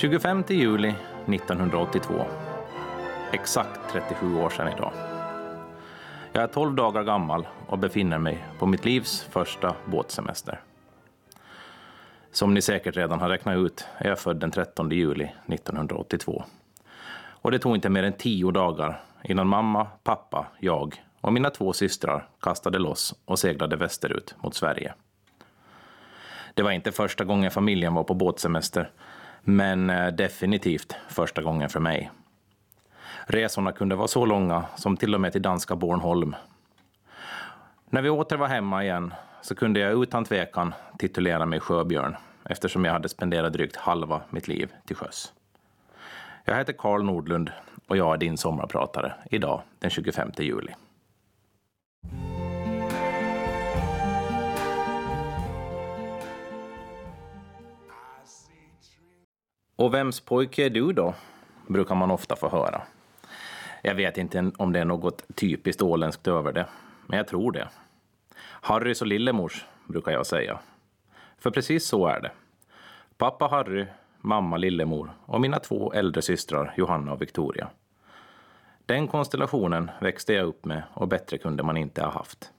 25 0.00 0.44
juli 0.48 0.94
1982. 1.26 2.24
Exakt 3.32 3.80
37 3.92 4.36
år 4.36 4.50
sedan 4.50 4.72
idag. 4.72 4.92
Jag 6.32 6.42
är 6.42 6.46
12 6.46 6.74
dagar 6.74 7.02
gammal 7.02 7.48
och 7.66 7.78
befinner 7.78 8.18
mig 8.18 8.44
på 8.58 8.66
mitt 8.66 8.84
livs 8.84 9.22
första 9.22 9.74
båtsemester. 9.86 10.60
Som 12.32 12.54
ni 12.54 12.62
säkert 12.62 12.96
redan 12.96 13.20
har 13.20 13.28
räknat 13.28 13.56
ut 13.56 13.86
är 13.98 14.08
jag 14.08 14.18
född 14.18 14.36
den 14.36 14.50
13 14.50 14.90
juli 14.90 15.30
1982. 15.46 16.44
Och 17.18 17.50
det 17.50 17.58
tog 17.58 17.74
inte 17.74 17.88
mer 17.88 18.02
än 18.02 18.12
tio 18.12 18.50
dagar 18.50 19.02
innan 19.22 19.46
mamma, 19.46 19.84
pappa, 19.84 20.46
jag 20.60 21.02
och 21.20 21.32
mina 21.32 21.50
två 21.50 21.72
systrar 21.72 22.28
kastade 22.40 22.78
loss 22.78 23.14
och 23.24 23.38
seglade 23.38 23.76
västerut 23.76 24.34
mot 24.42 24.54
Sverige. 24.54 24.94
Det 26.54 26.62
var 26.62 26.70
inte 26.70 26.92
första 26.92 27.24
gången 27.24 27.50
familjen 27.50 27.94
var 27.94 28.04
på 28.04 28.14
båtsemester, 28.14 28.90
men 29.48 29.90
eh, 29.90 30.06
definitivt 30.06 30.96
första 31.08 31.42
gången 31.42 31.68
för 31.68 31.80
mig. 31.80 32.10
Resorna 33.26 33.72
kunde 33.72 33.96
vara 33.96 34.08
så 34.08 34.26
långa 34.26 34.64
som 34.76 34.96
till 34.96 35.14
och 35.14 35.20
med 35.20 35.32
till 35.32 35.42
danska 35.42 35.76
Bornholm. 35.76 36.36
När 37.90 38.02
vi 38.02 38.10
åter 38.10 38.36
var 38.36 38.46
hemma 38.46 38.84
igen 38.84 39.14
så 39.42 39.54
kunde 39.54 39.80
jag 39.80 40.02
utan 40.02 40.24
tvekan 40.24 40.74
titulera 40.98 41.46
mig 41.46 41.60
sjöbjörn 41.60 42.16
eftersom 42.44 42.84
jag 42.84 42.92
hade 42.92 43.08
spenderat 43.08 43.52
drygt 43.52 43.76
halva 43.76 44.20
mitt 44.30 44.48
liv 44.48 44.72
till 44.86 44.96
sjöss. 44.96 45.32
Jag 46.44 46.56
heter 46.56 46.72
Karl 46.72 47.02
Nordlund 47.02 47.50
och 47.86 47.96
jag 47.96 48.14
är 48.14 48.18
din 48.18 48.36
sommarpratare 48.36 49.12
idag 49.30 49.62
den 49.78 49.90
25 49.90 50.30
juli. 50.38 50.72
Och 59.78 59.94
vems 59.94 60.20
pojke 60.20 60.66
är 60.66 60.70
du 60.70 60.92
då? 60.92 61.14
brukar 61.66 61.94
man 61.94 62.10
ofta 62.10 62.36
få 62.36 62.48
höra. 62.48 62.82
Jag 63.82 63.94
vet 63.94 64.18
inte 64.18 64.52
om 64.56 64.72
det 64.72 64.80
är 64.80 64.84
något 64.84 65.24
typiskt 65.34 65.82
åländskt 65.82 66.28
över 66.28 66.52
det, 66.52 66.66
men 67.06 67.16
jag 67.16 67.28
tror 67.28 67.52
det. 67.52 67.68
Harrys 68.40 69.00
och 69.00 69.06
Lillemors, 69.06 69.64
brukar 69.86 70.12
jag 70.12 70.26
säga. 70.26 70.58
För 71.38 71.50
precis 71.50 71.86
så 71.86 72.06
är 72.06 72.20
det. 72.20 72.30
Pappa 73.16 73.46
Harry, 73.46 73.86
mamma 74.20 74.56
Lillemor 74.56 75.10
och 75.26 75.40
mina 75.40 75.58
två 75.58 75.92
äldre 75.92 76.22
systrar 76.22 76.74
Johanna 76.76 77.12
och 77.12 77.22
Victoria. 77.22 77.68
Den 78.86 79.08
konstellationen 79.08 79.90
växte 80.00 80.32
jag 80.32 80.46
upp 80.46 80.64
med 80.64 80.82
och 80.94 81.08
bättre 81.08 81.38
kunde 81.38 81.62
man 81.62 81.76
inte 81.76 82.02
ha 82.02 82.10
haft. 82.10 82.52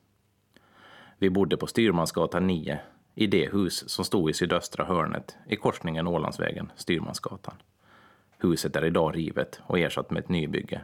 Vi 1.17 1.29
bodde 1.29 1.57
på 1.57 1.67
Styrmansgatan 1.67 2.47
9 2.47 2.79
i 3.19 3.27
det 3.27 3.53
hus 3.53 3.89
som 3.89 4.05
stod 4.05 4.29
i 4.29 4.33
sydöstra 4.33 4.85
hörnet 4.85 5.37
i 5.47 5.55
korsningen 5.55 6.07
Ålandsvägen, 6.07 6.71
Styrmansgatan. 6.75 7.55
Huset 8.37 8.75
är 8.75 8.85
idag 8.85 9.15
rivet 9.15 9.61
och 9.63 9.79
ersatt 9.79 10.11
med 10.11 10.23
ett 10.23 10.29
nybygge. 10.29 10.81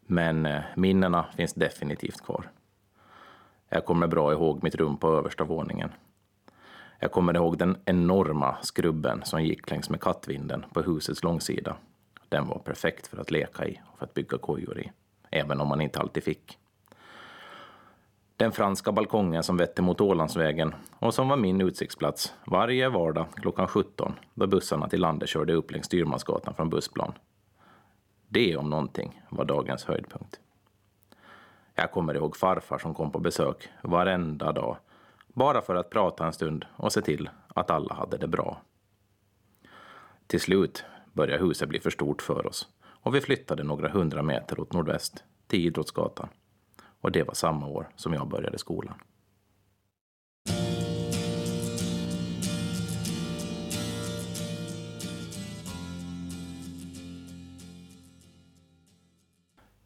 Men 0.00 0.46
eh, 0.46 0.62
minnena 0.76 1.26
finns 1.36 1.54
definitivt 1.54 2.24
kvar. 2.24 2.50
Jag 3.68 3.84
kommer 3.84 4.06
bra 4.06 4.32
ihåg 4.32 4.62
mitt 4.62 4.74
rum 4.74 4.96
på 4.96 5.08
översta 5.08 5.44
våningen. 5.44 5.92
Jag 6.98 7.12
kommer 7.12 7.36
ihåg 7.36 7.58
den 7.58 7.76
enorma 7.84 8.56
skrubben 8.62 9.22
som 9.24 9.44
gick 9.44 9.70
längs 9.70 9.90
med 9.90 10.00
kattvinden 10.00 10.64
på 10.72 10.82
husets 10.82 11.22
långsida. 11.22 11.76
Den 12.28 12.46
var 12.46 12.58
perfekt 12.58 13.06
för 13.06 13.18
att 13.18 13.30
leka 13.30 13.66
i 13.66 13.80
och 13.92 13.98
för 13.98 14.04
att 14.04 14.14
bygga 14.14 14.38
kojor 14.38 14.80
i, 14.80 14.90
även 15.30 15.60
om 15.60 15.68
man 15.68 15.80
inte 15.80 16.00
alltid 16.00 16.24
fick. 16.24 16.58
Den 18.44 18.52
franska 18.52 18.92
balkongen 18.92 19.42
som 19.42 19.56
vette 19.56 19.82
mot 19.82 20.00
Ålandsvägen 20.00 20.74
och 20.98 21.14
som 21.14 21.28
var 21.28 21.36
min 21.36 21.60
utsiktsplats 21.60 22.34
varje 22.46 22.88
vardag 22.88 23.26
klockan 23.34 23.68
17 23.68 24.12
då 24.34 24.46
bussarna 24.46 24.88
till 24.88 25.00
landet 25.00 25.28
körde 25.28 25.52
upp 25.52 25.70
längs 25.70 25.86
Styrmansgatan 25.86 26.54
från 26.54 26.70
bussplan. 26.70 27.12
Det 28.28 28.56
om 28.56 28.70
någonting 28.70 29.22
var 29.28 29.44
dagens 29.44 29.84
höjdpunkt. 29.84 30.40
Jag 31.74 31.90
kommer 31.90 32.14
ihåg 32.14 32.36
farfar 32.36 32.78
som 32.78 32.94
kom 32.94 33.10
på 33.10 33.18
besök 33.18 33.68
varenda 33.82 34.52
dag 34.52 34.76
bara 35.28 35.60
för 35.60 35.74
att 35.74 35.90
prata 35.90 36.26
en 36.26 36.32
stund 36.32 36.64
och 36.76 36.92
se 36.92 37.00
till 37.00 37.30
att 37.48 37.70
alla 37.70 37.94
hade 37.94 38.16
det 38.16 38.28
bra. 38.28 38.60
Till 40.26 40.40
slut 40.40 40.84
började 41.12 41.46
huset 41.46 41.68
bli 41.68 41.80
för 41.80 41.90
stort 41.90 42.22
för 42.22 42.46
oss 42.46 42.68
och 42.86 43.14
vi 43.14 43.20
flyttade 43.20 43.62
några 43.62 43.88
hundra 43.88 44.22
meter 44.22 44.60
åt 44.60 44.72
nordväst 44.72 45.24
till 45.46 45.66
Idrottsgatan. 45.66 46.28
Och 47.04 47.12
det 47.12 47.22
var 47.22 47.34
samma 47.34 47.66
år 47.66 47.88
som 47.96 48.12
jag 48.12 48.28
började 48.28 48.58
skolan. 48.58 48.94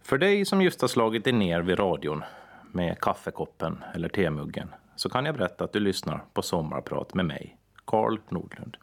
För 0.00 0.18
dig 0.18 0.44
som 0.44 0.62
just 0.62 0.80
har 0.80 0.88
slagit 0.88 1.24
dig 1.24 1.32
ner 1.32 1.60
vid 1.60 1.78
radion 1.78 2.24
med 2.72 3.00
kaffekoppen 3.00 3.84
eller 3.94 4.08
temuggen 4.08 4.74
så 4.96 5.08
kan 5.08 5.24
jag 5.24 5.34
berätta 5.34 5.64
att 5.64 5.72
du 5.72 5.80
lyssnar 5.80 6.24
på 6.32 6.42
Sommarprat 6.42 7.14
med 7.14 7.24
mig, 7.24 7.56
Karl 7.84 8.18
Nordlund. 8.28 8.76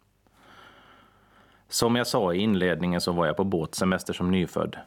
Som 1.70 1.96
jag 1.96 2.08
sa 2.08 2.34
i 2.34 2.38
inledningen 2.38 3.02
så 3.02 3.12
var 3.12 3.26
jag 3.26 3.38
på 3.38 3.44
båtsemester 3.44 4.14
som 4.14 4.32
nyfödd. 4.32 4.78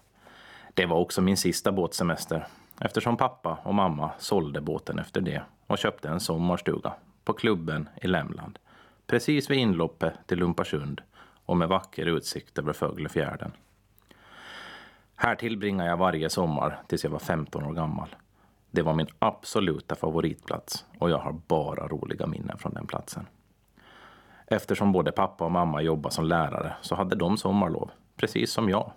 Det 0.74 0.86
var 0.86 0.96
också 0.96 1.22
min 1.22 1.36
sista 1.36 1.72
båtsemester 1.72 2.46
eftersom 2.80 3.16
pappa 3.16 3.58
och 3.62 3.74
mamma 3.74 4.10
sålde 4.18 4.60
båten 4.60 4.98
efter 4.98 5.20
det 5.20 5.42
och 5.66 5.78
köpte 5.78 6.08
en 6.08 6.20
sommarstuga 6.20 6.92
på 7.24 7.32
klubben 7.32 7.88
i 8.02 8.06
Lämland. 8.06 8.58
Precis 9.06 9.50
vid 9.50 9.58
inloppet 9.58 10.14
till 10.26 10.38
Lumparsund 10.38 11.02
och 11.44 11.56
med 11.56 11.68
vacker 11.68 12.06
utsikt 12.06 12.58
över 12.58 12.72
Föglefjärden. 12.72 13.52
Här 15.16 15.34
tillbringade 15.34 15.90
jag 15.90 15.96
varje 15.96 16.30
sommar 16.30 16.82
tills 16.86 17.04
jag 17.04 17.10
var 17.10 17.18
15 17.18 17.64
år 17.64 17.72
gammal. 17.72 18.16
Det 18.70 18.82
var 18.82 18.94
min 18.94 19.06
absoluta 19.18 19.94
favoritplats 19.94 20.84
och 20.98 21.10
jag 21.10 21.18
har 21.18 21.32
bara 21.32 21.88
roliga 21.88 22.26
minnen 22.26 22.58
från 22.58 22.74
den 22.74 22.86
platsen. 22.86 23.26
Eftersom 24.46 24.92
både 24.92 25.12
pappa 25.12 25.44
och 25.44 25.52
mamma 25.52 25.82
jobbade 25.82 26.14
som 26.14 26.24
lärare 26.24 26.76
så 26.80 26.94
hade 26.94 27.16
de 27.16 27.36
sommarlov, 27.36 27.90
precis 28.16 28.52
som 28.52 28.68
jag. 28.68 28.92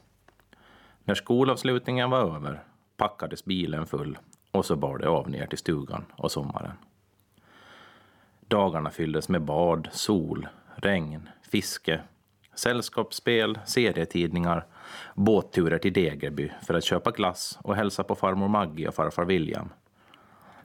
När 1.03 1.16
skolavslutningen 1.16 2.09
var 2.09 2.20
över 2.20 2.64
packades 3.02 3.46
bilen 3.46 3.86
full 3.86 4.18
och 4.52 4.66
så 4.66 4.76
bar 4.76 4.98
det 4.98 5.10
av 5.10 5.30
ner 5.30 5.46
till 5.46 5.58
stugan 5.58 6.06
och 6.16 6.32
sommaren. 6.32 6.72
Dagarna 8.48 8.90
fylldes 8.90 9.30
med 9.30 9.42
bad, 9.42 9.88
sol, 9.92 10.48
regn, 10.76 11.30
fiske, 11.52 12.02
sällskapsspel, 12.56 13.60
serietidningar, 13.66 14.66
båtturer 15.16 15.78
till 15.78 15.94
Degerby 15.94 16.52
för 16.68 16.74
att 16.74 16.84
köpa 16.84 17.12
glass 17.12 17.60
och 17.62 17.76
hälsa 17.76 18.04
på 18.04 18.16
farmor 18.16 18.48
Maggie 18.48 18.88
och 18.88 18.96
farfar 18.96 19.26
William. 19.26 19.70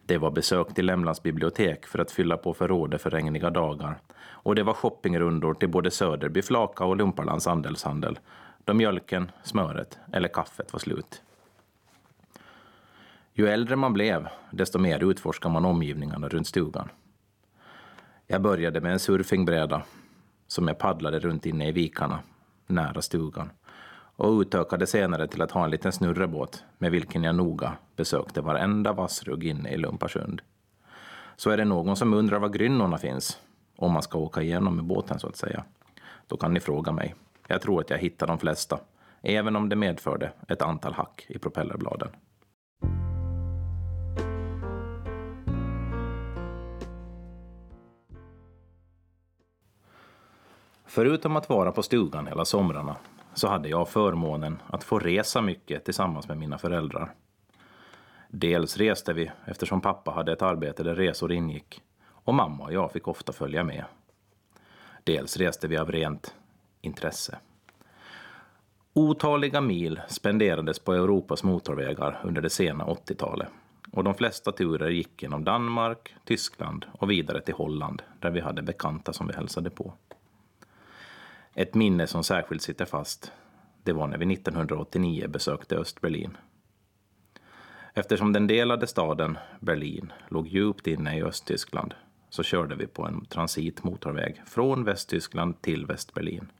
Det 0.06 0.18
var 0.18 0.30
besök 0.30 0.74
till 0.74 0.86
Lämlands 0.86 1.22
bibliotek 1.22 1.86
för 1.86 1.98
att 1.98 2.10
fylla 2.10 2.36
på 2.36 2.54
förrådet 2.54 3.02
för 3.02 3.10
regniga 3.10 3.50
dagar. 3.50 3.98
Och 4.18 4.54
det 4.54 4.62
var 4.62 4.74
shoppingrundor 4.74 5.54
till 5.54 5.68
både 5.68 5.90
Söderby 5.90 6.42
Flaka 6.42 6.84
och 6.84 6.96
Lumparlands 6.96 7.46
andelshandel 7.46 8.18
då 8.64 8.74
mjölken, 8.74 9.30
smöret 9.42 9.98
eller 10.12 10.28
kaffet 10.28 10.72
var 10.72 10.80
slut. 10.80 11.22
Ju 13.38 13.48
äldre 13.48 13.76
man 13.76 13.92
blev, 13.92 14.28
desto 14.50 14.78
mer 14.78 15.10
utforskar 15.10 15.50
man 15.50 15.64
omgivningarna 15.64 16.28
runt 16.28 16.46
stugan. 16.46 16.88
Jag 18.26 18.42
började 18.42 18.80
med 18.80 18.92
en 18.92 18.98
surfingbräda 18.98 19.82
som 20.46 20.68
jag 20.68 20.78
paddlade 20.78 21.18
runt 21.18 21.46
inne 21.46 21.68
i 21.68 21.72
vikarna, 21.72 22.18
nära 22.66 23.02
stugan 23.02 23.50
och 24.16 24.40
utökade 24.40 24.86
senare 24.86 25.28
till 25.28 25.42
att 25.42 25.50
ha 25.50 25.64
en 25.64 25.70
liten 25.70 25.92
snurrebåt 25.92 26.64
med 26.78 26.90
vilken 26.90 27.22
jag 27.22 27.34
noga 27.34 27.76
besökte 27.96 28.40
varenda 28.40 28.92
vassrugg 28.92 29.44
inne 29.44 29.70
i 29.70 29.76
Lumparsund. 29.76 30.42
Så 31.36 31.50
är 31.50 31.56
det 31.56 31.64
någon 31.64 31.96
som 31.96 32.14
undrar 32.14 32.38
var 32.38 32.48
grynnorna 32.48 32.98
finns, 32.98 33.40
om 33.76 33.92
man 33.92 34.02
ska 34.02 34.18
åka 34.18 34.42
igenom 34.42 34.76
med 34.76 34.84
båten 34.84 35.18
så 35.18 35.28
att 35.28 35.36
säga, 35.36 35.64
då 36.26 36.36
kan 36.36 36.54
ni 36.54 36.60
fråga 36.60 36.92
mig. 36.92 37.14
Jag 37.46 37.60
tror 37.60 37.80
att 37.80 37.90
jag 37.90 37.98
hittar 37.98 38.26
de 38.26 38.38
flesta, 38.38 38.78
även 39.22 39.56
om 39.56 39.68
det 39.68 39.76
medförde 39.76 40.32
ett 40.48 40.62
antal 40.62 40.92
hack 40.92 41.26
i 41.28 41.38
propellerbladen. 41.38 42.08
Förutom 50.96 51.36
att 51.36 51.48
vara 51.48 51.72
på 51.72 51.82
stugan 51.82 52.26
hela 52.26 52.44
somrarna 52.44 52.96
så 53.34 53.48
hade 53.48 53.68
jag 53.68 53.88
förmånen 53.88 54.62
att 54.66 54.84
få 54.84 54.98
resa 54.98 55.40
mycket 55.40 55.84
tillsammans 55.84 56.28
med 56.28 56.38
mina 56.38 56.58
föräldrar. 56.58 57.14
Dels 58.28 58.76
reste 58.76 59.12
vi 59.12 59.30
eftersom 59.44 59.80
pappa 59.80 60.10
hade 60.10 60.32
ett 60.32 60.42
arbete 60.42 60.82
där 60.82 60.94
resor 60.94 61.32
ingick 61.32 61.82
och 62.08 62.34
mamma 62.34 62.64
och 62.64 62.72
jag 62.72 62.92
fick 62.92 63.08
ofta 63.08 63.32
följa 63.32 63.64
med. 63.64 63.84
Dels 65.04 65.36
reste 65.36 65.68
vi 65.68 65.76
av 65.76 65.92
rent 65.92 66.34
intresse. 66.80 67.38
Otaliga 68.92 69.60
mil 69.60 70.00
spenderades 70.08 70.78
på 70.78 70.92
Europas 70.92 71.44
motorvägar 71.44 72.20
under 72.24 72.42
det 72.42 72.50
sena 72.50 72.84
80-talet 72.84 73.48
och 73.92 74.04
de 74.04 74.14
flesta 74.14 74.52
turer 74.52 74.90
gick 74.90 75.22
genom 75.22 75.44
Danmark, 75.44 76.14
Tyskland 76.24 76.86
och 76.92 77.10
vidare 77.10 77.40
till 77.40 77.54
Holland 77.54 78.02
där 78.20 78.30
vi 78.30 78.40
hade 78.40 78.62
bekanta 78.62 79.12
som 79.12 79.26
vi 79.26 79.32
hälsade 79.32 79.70
på. 79.70 79.92
Ett 81.58 81.74
minne 81.74 82.06
som 82.06 82.24
särskilt 82.24 82.62
sitter 82.62 82.84
fast, 82.84 83.32
det 83.82 83.92
var 83.92 84.06
när 84.06 84.18
vi 84.18 84.32
1989 84.32 85.28
besökte 85.28 85.76
Östberlin. 85.76 86.36
Eftersom 87.94 88.32
den 88.32 88.46
delade 88.46 88.86
staden 88.86 89.38
Berlin 89.60 90.12
låg 90.28 90.48
djupt 90.48 90.86
inne 90.86 91.18
i 91.18 91.22
Östtyskland 91.22 91.94
så 92.30 92.42
körde 92.42 92.74
vi 92.74 92.86
på 92.86 93.06
en 93.06 93.24
transitmotorväg 93.24 94.42
från 94.46 94.84
Västtyskland 94.84 95.62
till 95.62 95.86
Västberlin. 95.86 96.52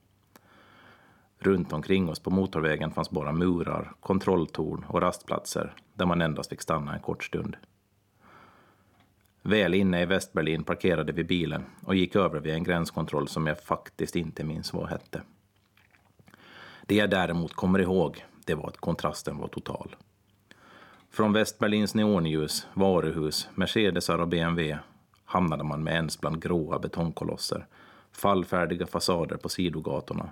Runt 1.38 1.72
omkring 1.72 2.08
oss 2.08 2.20
på 2.20 2.31
motorvägen 2.31 2.90
fanns 2.90 3.10
bara 3.10 3.32
murar, 3.32 3.93
kontrolltorn 4.00 4.84
och 4.88 5.00
rastplatser 5.00 5.75
där 5.94 6.06
man 6.06 6.22
endast 6.22 6.50
fick 6.50 6.62
stanna 6.62 6.94
en 6.94 7.00
kort 7.00 7.25
stund. 7.25 7.56
Väl 9.46 9.75
inne 9.75 10.02
i 10.02 10.06
Västberlin 10.06 10.64
parkerade 10.64 11.12
vi 11.12 11.25
bilen 11.25 11.64
och 11.82 11.94
gick 11.94 12.16
över 12.16 12.40
vid 12.40 12.54
en 12.54 12.64
gränskontroll 12.64 13.28
som 13.28 13.46
jag 13.46 13.60
faktiskt 13.60 14.16
inte 14.16 14.44
minns 14.44 14.72
vad 14.72 14.88
hette. 14.88 15.22
Det 16.87 16.94
jag 16.94 17.10
däremot 17.10 17.52
kommer 17.52 17.78
ihåg, 17.78 18.25
det 18.44 18.54
var 18.54 18.69
att 18.69 18.76
kontrasten 18.76 19.38
var 19.38 19.48
total. 19.48 19.96
Från 21.10 21.32
Västberlins 21.32 21.94
neonljus, 21.94 22.66
varuhus, 22.75 23.48
Mercedesar 23.54 24.19
och 24.19 24.28
BMW 24.28 24.78
hamnade 25.25 25.64
man 25.64 25.82
med 25.82 25.94
ens 25.94 26.20
bland 26.20 26.43
gråa 26.43 26.78
betongkolosser, 26.78 27.66
fallfärdiga 28.12 28.87
fasader 28.87 29.37
på 29.37 29.48
sidogatorna, 29.48 30.31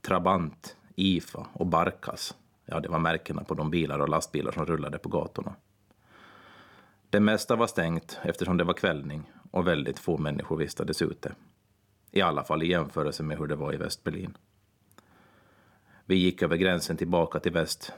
Trabant, 0.00 0.76
IFA 0.96 1.46
och 1.52 1.66
Barkas. 1.66 2.34
Ja, 2.66 2.80
det 2.80 2.88
var 2.88 2.98
märkena 2.98 3.44
på 3.44 3.54
de 3.54 3.70
bilar 3.70 3.98
och 3.98 4.08
lastbilar 4.08 4.52
som 4.52 4.66
rullade 4.66 4.98
på 4.98 5.08
gatorna. 5.08 5.54
Det 7.14 7.20
mesta 7.20 7.56
var 7.56 7.66
stängt 7.66 8.18
eftersom 8.22 8.56
det 8.56 8.64
var 8.64 8.74
kvällning 8.74 9.30
och 9.50 9.66
väldigt 9.66 9.98
få 9.98 10.18
människor 10.18 10.56
vistades 10.56 11.02
ute. 11.02 11.32
I 12.10 12.20
alla 12.20 12.44
fall 12.44 12.62
i 12.62 12.70
jämförelse 12.70 13.22
med 13.22 13.38
hur 13.38 13.46
det 13.46 13.56
var 13.56 13.74
i 13.74 13.76
Västberlin. 13.76 14.36
Vi 16.04 16.14
gick 16.14 16.42
över 16.42 16.56
gränsen 16.56 16.96
tillbaka 16.96 17.40
till 17.40 17.52
väst 17.52 17.92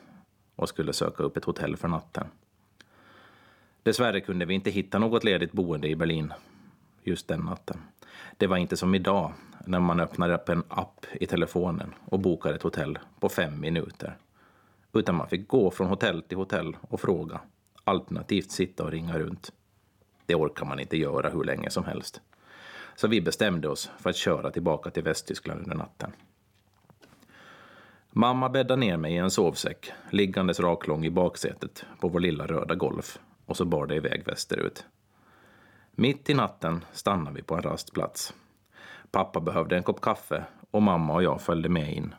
och 0.56 0.68
skulle 0.68 0.92
söka 0.92 1.22
upp 1.22 1.36
ett 1.36 1.44
hotell 1.44 1.76
för 1.76 1.88
natten. 1.88 2.26
Dessvärre 3.82 4.20
kunde 4.20 4.44
vi 4.44 4.54
inte 4.54 4.70
hitta 4.70 4.98
något 4.98 5.24
ledigt 5.24 5.52
boende 5.52 5.88
i 5.88 5.96
Berlin 5.96 6.32
just 7.02 7.28
den 7.28 7.40
natten. 7.40 7.80
Det 8.36 8.46
var 8.46 8.56
inte 8.56 8.76
som 8.76 8.94
idag 8.94 9.32
när 9.66 9.80
man 9.80 10.00
öppnar 10.00 10.30
upp 10.30 10.48
en 10.48 10.64
app 10.68 11.06
i 11.12 11.26
telefonen 11.26 11.94
och 12.04 12.20
bokar 12.20 12.52
ett 12.52 12.62
hotell 12.62 12.98
på 13.20 13.28
fem 13.28 13.60
minuter. 13.60 14.16
Utan 14.92 15.14
man 15.14 15.28
fick 15.28 15.48
gå 15.48 15.70
från 15.70 15.86
hotell 15.86 16.22
till 16.22 16.38
hotell 16.38 16.76
och 16.80 17.00
fråga, 17.00 17.40
alternativt 17.86 18.50
sitta 18.50 18.84
och 18.84 18.90
ringa 18.90 19.18
runt. 19.18 19.52
Det 20.26 20.34
orkar 20.34 20.66
man 20.66 20.80
inte 20.80 20.96
göra 20.96 21.30
hur 21.30 21.44
länge 21.44 21.70
som 21.70 21.84
helst. 21.84 22.20
Så 22.96 23.08
vi 23.08 23.20
bestämde 23.20 23.68
oss 23.68 23.90
för 23.98 24.10
att 24.10 24.16
köra 24.16 24.50
tillbaka 24.50 24.90
till 24.90 25.02
Västtyskland 25.02 25.60
under 25.60 25.76
natten. 25.76 26.12
Mamma 28.10 28.48
bäddade 28.48 28.80
ner 28.80 28.96
mig 28.96 29.14
i 29.14 29.16
en 29.16 29.30
sovsäck, 29.30 29.92
liggandes 30.10 30.60
raklång 30.60 31.04
i 31.04 31.10
baksätet 31.10 31.84
på 32.00 32.08
vår 32.08 32.20
lilla 32.20 32.46
röda 32.46 32.74
Golf 32.74 33.18
och 33.46 33.56
så 33.56 33.64
bar 33.64 33.86
det 33.86 33.94
iväg 33.94 34.26
västerut. 34.26 34.86
Mitt 35.90 36.30
i 36.30 36.34
natten 36.34 36.84
stannade 36.92 37.36
vi 37.36 37.42
på 37.42 37.54
en 37.54 37.62
rastplats. 37.62 38.34
Pappa 39.10 39.40
behövde 39.40 39.76
en 39.76 39.82
kopp 39.82 40.00
kaffe 40.00 40.44
och 40.70 40.82
mamma 40.82 41.14
och 41.14 41.22
jag 41.22 41.40
följde 41.40 41.68
med 41.68 41.92
in. 41.92 42.14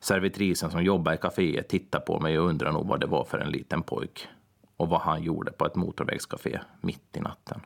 Servitrisen 0.00 0.70
som 0.70 0.84
jobbade 0.84 1.16
i 1.16 1.18
kaféet 1.18 1.68
tittade 1.68 2.04
på 2.04 2.20
mig 2.20 2.38
och 2.38 2.48
undrade 2.48 2.72
nog 2.72 2.88
vad 2.88 3.00
det 3.00 3.06
var 3.06 3.24
för 3.24 3.38
en 3.38 3.50
liten 3.50 3.82
pojk 3.82 4.28
och 4.76 4.88
vad 4.88 5.00
han 5.00 5.22
gjorde 5.22 5.52
på 5.52 5.66
ett 5.66 5.74
motorvägscafé 5.74 6.60
mitt 6.80 7.16
i 7.16 7.20
natten. 7.20 7.60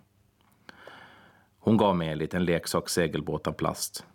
Hon 1.58 1.76
gav 1.76 1.96
mig 1.96 2.08
en 2.08 2.18
liten 2.18 2.44
leksakssegelbåt 2.44 3.46
av 3.46 3.52
plast, 3.52 4.06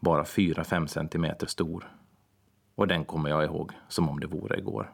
bara 0.00 0.22
4-5 0.22 0.86
centimeter 0.86 1.46
stor. 1.46 1.92
Och 2.74 2.88
den 2.88 3.04
kommer 3.04 3.30
jag 3.30 3.44
ihåg 3.44 3.72
som 3.88 4.08
om 4.08 4.20
det 4.20 4.26
vore 4.26 4.58
igår. 4.58 4.92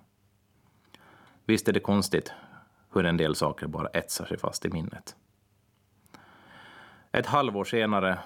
Visst 1.44 1.68
är 1.68 1.72
det 1.72 1.80
konstigt 1.80 2.32
hur 2.92 3.06
en 3.06 3.16
del 3.16 3.34
saker 3.34 3.66
bara 3.66 3.88
etsar 3.88 4.24
sig 4.24 4.38
fast 4.38 4.64
i 4.64 4.70
minnet. 4.70 5.16
Ett 7.12 7.26
halvår 7.26 7.64
senare 7.64 8.18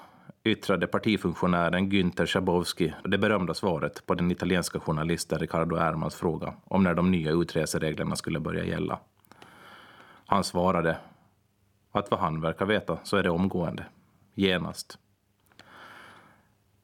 yttrade 0.46 0.86
partifunktionären 0.86 1.90
Günther 1.90 2.26
Schabowski 2.26 2.94
det 3.04 3.18
berömda 3.18 3.54
svaret 3.54 4.06
på 4.06 4.14
den 4.14 4.30
italienska 4.30 4.80
journalisten 4.80 5.38
Riccardo 5.38 5.76
Ermans 5.76 6.14
fråga 6.14 6.54
om 6.64 6.82
när 6.82 6.94
de 6.94 7.10
nya 7.10 7.30
utresereglerna 7.30 8.16
skulle 8.16 8.40
börja 8.40 8.64
gälla. 8.64 8.98
Han 10.26 10.44
svarade 10.44 10.96
att 11.92 12.10
vad 12.10 12.20
han 12.20 12.40
verkar 12.40 12.66
veta 12.66 12.98
så 13.02 13.16
är 13.16 13.22
det 13.22 13.30
omgående, 13.30 13.86
genast. 14.34 14.98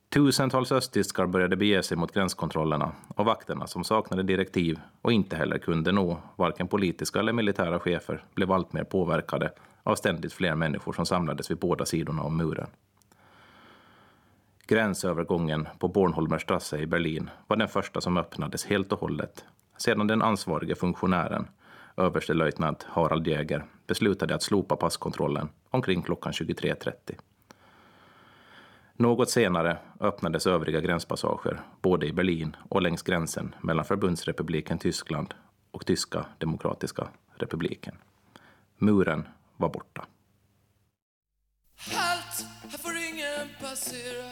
Tusentals 0.08 0.72
östtyskar 0.72 1.26
började 1.26 1.56
bege 1.56 1.82
sig 1.82 1.96
mot 1.96 2.14
gränskontrollerna 2.14 2.92
och 3.08 3.24
vakterna 3.24 3.66
som 3.66 3.84
saknade 3.84 4.22
direktiv 4.22 4.80
och 5.02 5.12
inte 5.12 5.36
heller 5.36 5.58
kunde 5.58 5.92
nå 5.92 6.18
varken 6.36 6.68
politiska 6.68 7.18
eller 7.18 7.32
militära 7.32 7.78
chefer 7.80 8.24
blev 8.34 8.52
alltmer 8.52 8.84
påverkade 8.84 9.52
av 9.82 9.94
ständigt 9.94 10.32
fler 10.32 10.54
människor 10.54 10.92
som 10.92 11.06
samlades 11.06 11.50
vid 11.50 11.58
båda 11.58 11.86
sidorna 11.86 12.22
om 12.22 12.36
muren. 12.36 12.66
Gränsövergången 14.72 15.68
på 15.78 15.88
Bornholmerstrasse 15.88 16.78
i 16.78 16.86
Berlin 16.86 17.30
var 17.46 17.56
den 17.56 17.68
första 17.68 18.00
som 18.00 18.16
öppnades 18.16 18.64
helt 18.64 18.92
och 18.92 19.00
hållet 19.00 19.44
sedan 19.76 20.06
den 20.06 20.22
ansvarige 20.22 20.74
funktionären, 20.74 21.48
överstelöjtnant 21.96 22.86
Harald 22.88 23.26
Jäger, 23.26 23.64
beslutade 23.86 24.34
att 24.34 24.42
slopa 24.42 24.76
passkontrollen 24.76 25.48
omkring 25.70 26.02
klockan 26.02 26.32
23.30. 26.32 26.92
Något 28.96 29.30
senare 29.30 29.76
öppnades 30.00 30.46
övriga 30.46 30.80
gränspassager 30.80 31.60
både 31.82 32.06
i 32.06 32.12
Berlin 32.12 32.56
och 32.68 32.82
längs 32.82 33.02
gränsen 33.02 33.54
mellan 33.60 33.84
Förbundsrepubliken 33.84 34.78
Tyskland 34.78 35.34
och 35.70 35.86
Tyska 35.86 36.26
demokratiska 36.38 37.08
republiken. 37.36 37.94
Muren 38.78 39.28
var 39.56 39.68
borta. 39.68 40.06
Halt! 43.42 43.52
Ingen 43.52 43.54
passera 43.60 44.28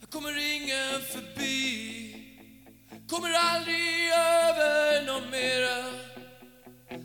Här 0.00 0.06
kommer 0.10 0.56
ingen 0.56 1.00
förbi 1.12 2.16
Kommer 3.10 3.28
aldrig 3.34 4.10
över 4.12 5.06
någon 5.06 5.30
mera 5.30 5.92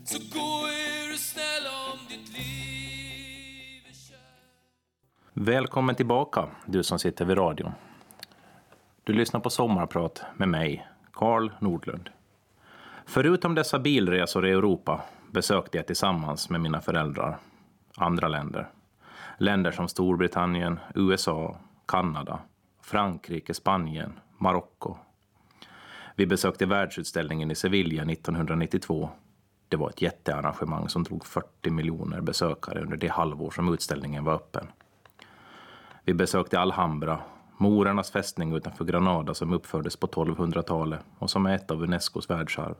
Så 0.05 0.17
gå 0.19 0.67
är 0.67 1.11
du 1.11 1.17
snäll 1.17 1.67
om 1.91 2.07
ditt 2.09 2.29
liv 2.33 3.83
är 3.89 3.93
kär 3.93 4.17
Välkommen 5.33 5.95
tillbaka, 5.95 6.47
du 6.65 6.83
som 6.83 6.99
sitter 6.99 7.25
vid 7.25 7.37
radion. 7.37 7.71
Du 9.03 9.13
lyssnar 9.13 9.39
på 9.39 9.49
Sommarprat 9.49 10.23
med 10.37 10.49
mig, 10.49 10.87
Karl 11.13 11.51
Nordlund. 11.59 12.09
Förutom 13.05 13.55
dessa 13.55 13.79
bilresor 13.79 14.47
i 14.47 14.51
Europa 14.51 15.01
besökte 15.31 15.77
jag 15.77 15.87
tillsammans 15.87 16.49
med 16.49 16.61
mina 16.61 16.81
föräldrar 16.81 17.37
andra 17.95 18.27
länder. 18.27 18.69
Länder 19.41 19.71
som 19.71 19.87
Storbritannien, 19.87 20.79
USA, 20.95 21.57
Kanada, 21.85 22.39
Frankrike, 22.81 23.53
Spanien, 23.53 24.19
Marocko. 24.37 24.97
Vi 26.15 26.25
besökte 26.25 26.65
världsutställningen 26.65 27.51
i 27.51 27.55
Sevilla 27.55 28.03
1992. 28.03 29.09
Det 29.67 29.77
var 29.77 29.89
ett 29.89 30.01
jättearrangemang 30.01 30.89
som 30.89 31.03
drog 31.03 31.25
40 31.25 31.69
miljoner 31.69 32.21
besökare 32.21 32.81
under 32.81 32.97
det 32.97 33.07
halvår 33.07 33.51
som 33.51 33.73
utställningen 33.73 34.23
var 34.23 34.33
öppen. 34.33 34.67
Vi 36.03 36.13
besökte 36.13 36.59
Alhambra, 36.59 37.19
Morernas 37.57 38.11
fästning 38.11 38.55
utanför 38.55 38.85
Granada 38.85 39.33
som 39.33 39.53
uppfördes 39.53 39.95
på 39.95 40.07
1200-talet 40.07 41.01
och 41.17 41.29
som 41.29 41.45
är 41.45 41.55
ett 41.55 41.71
av 41.71 41.83
Unescos 41.83 42.29
världsarv. 42.29 42.75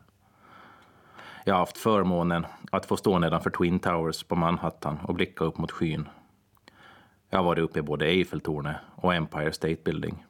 Jag 1.46 1.54
har 1.54 1.60
haft 1.60 1.78
förmånen 1.78 2.46
att 2.72 2.86
få 2.86 2.98
stå 2.98 3.20
nedanför 3.20 3.50
Twin 3.50 3.80
Towers 3.80 4.24
på 4.24 4.36
Manhattan 4.36 4.98
och 5.04 5.14
blicka 5.14 5.44
upp 5.46 5.58
mot 5.58 5.72
skyn. 5.72 6.08
Jag 7.34 7.40
har 7.40 7.44
varit 7.44 7.64
uppe 7.64 7.80
i 7.80 7.82
både 7.82 8.06
Eiffeltornet 8.06 8.76
och 8.96 9.14
Empire 9.14 9.52
State 9.52 9.78
Building. 9.84 10.26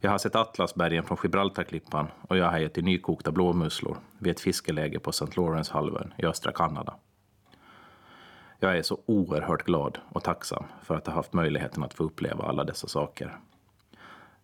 Jag 0.00 0.10
har 0.10 0.18
sett 0.18 0.36
Atlasbergen 0.36 1.04
från 1.04 1.18
Gibraltarklippan 1.22 2.06
och 2.28 2.36
jag 2.36 2.50
har 2.50 2.60
ätit 2.60 2.84
nykokta 2.84 3.32
blåmusslor 3.32 3.96
vid 4.18 4.30
ett 4.30 4.40
fiskeläge 4.40 4.98
på 4.98 5.10
St. 5.10 5.26
Lawrence-halvön 5.36 6.14
i 6.18 6.26
östra 6.26 6.52
Kanada. 6.52 6.94
Jag 8.58 8.78
är 8.78 8.82
så 8.82 8.98
oerhört 9.06 9.62
glad 9.62 9.98
och 10.08 10.24
tacksam 10.24 10.64
för 10.82 10.96
att 10.96 11.06
ha 11.06 11.14
haft 11.14 11.32
möjligheten 11.32 11.82
att 11.82 11.94
få 11.94 12.04
uppleva 12.04 12.44
alla 12.44 12.64
dessa 12.64 12.88
saker. 12.88 13.38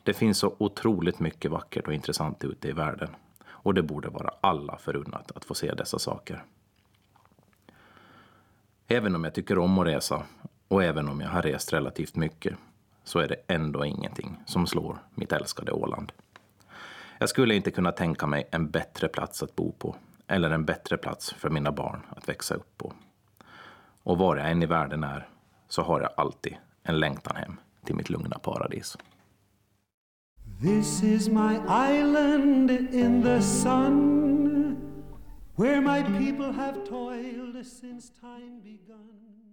Det 0.02 0.14
finns 0.14 0.38
så 0.38 0.56
otroligt 0.58 1.20
mycket 1.20 1.50
vackert 1.50 1.86
och 1.86 1.94
intressant 1.94 2.44
ute 2.44 2.68
i 2.68 2.72
världen 2.72 3.16
och 3.48 3.74
det 3.74 3.82
borde 3.82 4.08
vara 4.08 4.30
alla 4.40 4.78
förunnat 4.78 5.32
att 5.36 5.44
få 5.44 5.54
se 5.54 5.74
dessa 5.74 5.98
saker. 5.98 6.44
Även 8.88 9.14
om 9.14 9.24
jag 9.24 9.34
tycker 9.34 9.58
om 9.58 9.78
att 9.78 9.86
resa 9.86 10.22
och 10.70 10.84
även 10.84 11.08
om 11.08 11.20
jag 11.20 11.28
har 11.28 11.42
rest 11.42 11.72
relativt 11.72 12.16
mycket 12.16 12.54
så 13.04 13.18
är 13.18 13.28
det 13.28 13.36
ändå 13.46 13.84
ingenting 13.84 14.36
som 14.46 14.66
slår 14.66 14.98
mitt 15.14 15.32
älskade 15.32 15.72
Åland. 15.72 16.12
Jag 17.18 17.28
skulle 17.28 17.54
inte 17.54 17.70
kunna 17.70 17.92
tänka 17.92 18.26
mig 18.26 18.48
en 18.50 18.70
bättre 18.70 19.08
plats 19.08 19.42
att 19.42 19.56
bo 19.56 19.72
på 19.72 19.96
eller 20.26 20.50
en 20.50 20.64
bättre 20.64 20.96
plats 20.96 21.32
för 21.32 21.50
mina 21.50 21.72
barn 21.72 22.00
att 22.08 22.28
växa 22.28 22.54
upp 22.54 22.78
på. 22.78 22.92
Och 24.02 24.18
var 24.18 24.36
jag 24.36 24.50
än 24.50 24.62
i 24.62 24.66
världen 24.66 25.04
är 25.04 25.28
så 25.68 25.82
har 25.82 26.00
jag 26.00 26.10
alltid 26.16 26.56
en 26.82 27.00
längtan 27.00 27.36
hem 27.36 27.56
till 27.84 27.94
mitt 27.94 28.10
lugna 28.10 28.38
paradis. 28.38 28.96
This 30.60 31.02
is 31.02 31.28
my 31.28 31.56
island 31.98 32.70
in 32.70 33.22
the 33.22 33.42
sun 33.42 34.76
Where 35.56 35.80
my 35.80 36.02
people 36.02 36.52
have 36.52 36.84
toiled 36.88 37.66
since 37.66 38.12
time 38.20 38.60
begun 38.62 39.49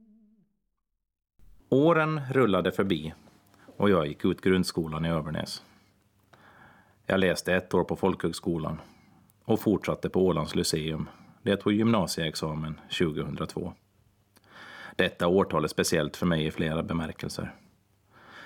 Åren 1.70 2.22
rullade 2.32 2.72
förbi 2.72 3.14
och 3.78 3.90
jag 3.90 4.08
gick 4.08 4.26
ut 4.26 4.42
grundskolan 4.42 5.06
i 5.06 5.10
Övernäs. 5.10 5.64
Jag 7.06 7.20
läste 7.20 7.54
ett 7.54 7.74
år 7.74 7.84
på 7.84 7.96
folkhögskolan 7.96 8.82
och 9.44 9.60
fortsatte 9.60 10.10
på 10.10 10.26
Ålands 10.26 10.56
Lyceum 10.56 11.10
där 11.42 11.52
jag 11.52 11.62
tog 11.62 11.74
gymnasieexamen 11.74 12.80
2002. 13.00 13.74
Detta 14.96 15.28
årtal 15.28 15.64
är 15.64 15.68
speciellt 15.68 16.18
för 16.18 16.26
mig 16.26 16.46
i 16.46 16.52
flera 16.52 16.84
bemärkelser. 16.84 17.56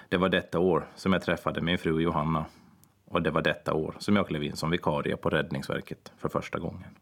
Det 0.09 0.17
var 0.17 0.29
detta 0.29 0.59
år 0.59 0.87
som 0.95 1.13
jag 1.13 1.21
träffade 1.21 1.61
min 1.61 1.77
fru 1.77 2.01
Johanna 2.01 2.45
och 3.05 3.21
det 3.21 3.31
var 3.31 3.41
detta 3.41 3.73
år 3.73 3.95
som 3.99 4.15
jag 4.15 4.27
klev 4.27 4.43
in 4.43 4.55
som 4.55 4.69
vikarie 4.69 5.17
på 5.17 5.29
Räddningsverket 5.29 6.11
för 6.17 6.29
första 6.29 6.59
gången. 6.59 6.97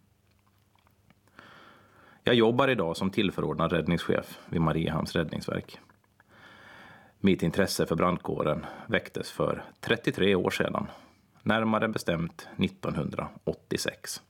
Jag 2.24 2.36
jobbar 2.36 2.68
idag 2.68 2.98
som 2.98 3.10
tillförordnad 3.10 3.72
räddningschef 3.72 4.40
vid 4.50 4.62
Mariehamns 4.62 5.16
räddningsverk. 5.16 5.80
Mitt 7.22 7.44
intresse 7.44 7.86
för 7.86 7.96
brandkåren 7.96 8.66
väcktes 8.88 9.32
för 9.32 9.64
33 9.80 10.36
år 10.36 10.50
sedan, 10.50 10.88
närmare 11.44 11.88
bestämt 11.88 12.48
1986. 12.58 14.22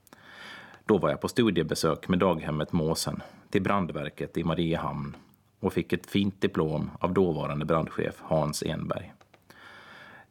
Då 0.85 0.97
var 0.97 1.09
jag 1.09 1.21
på 1.21 1.27
studiebesök 1.27 2.07
med 2.07 2.19
daghemmet 2.19 2.71
Måsen 2.71 3.21
till 3.49 3.61
brandverket 3.61 4.37
i 4.37 4.43
Mariehamn 4.43 5.15
och 5.59 5.73
fick 5.73 5.93
ett 5.93 6.05
fint 6.05 6.41
diplom 6.41 6.91
av 6.99 7.13
dåvarande 7.13 7.65
brandchef 7.65 8.15
Hans 8.19 8.63
Enberg. 8.63 9.13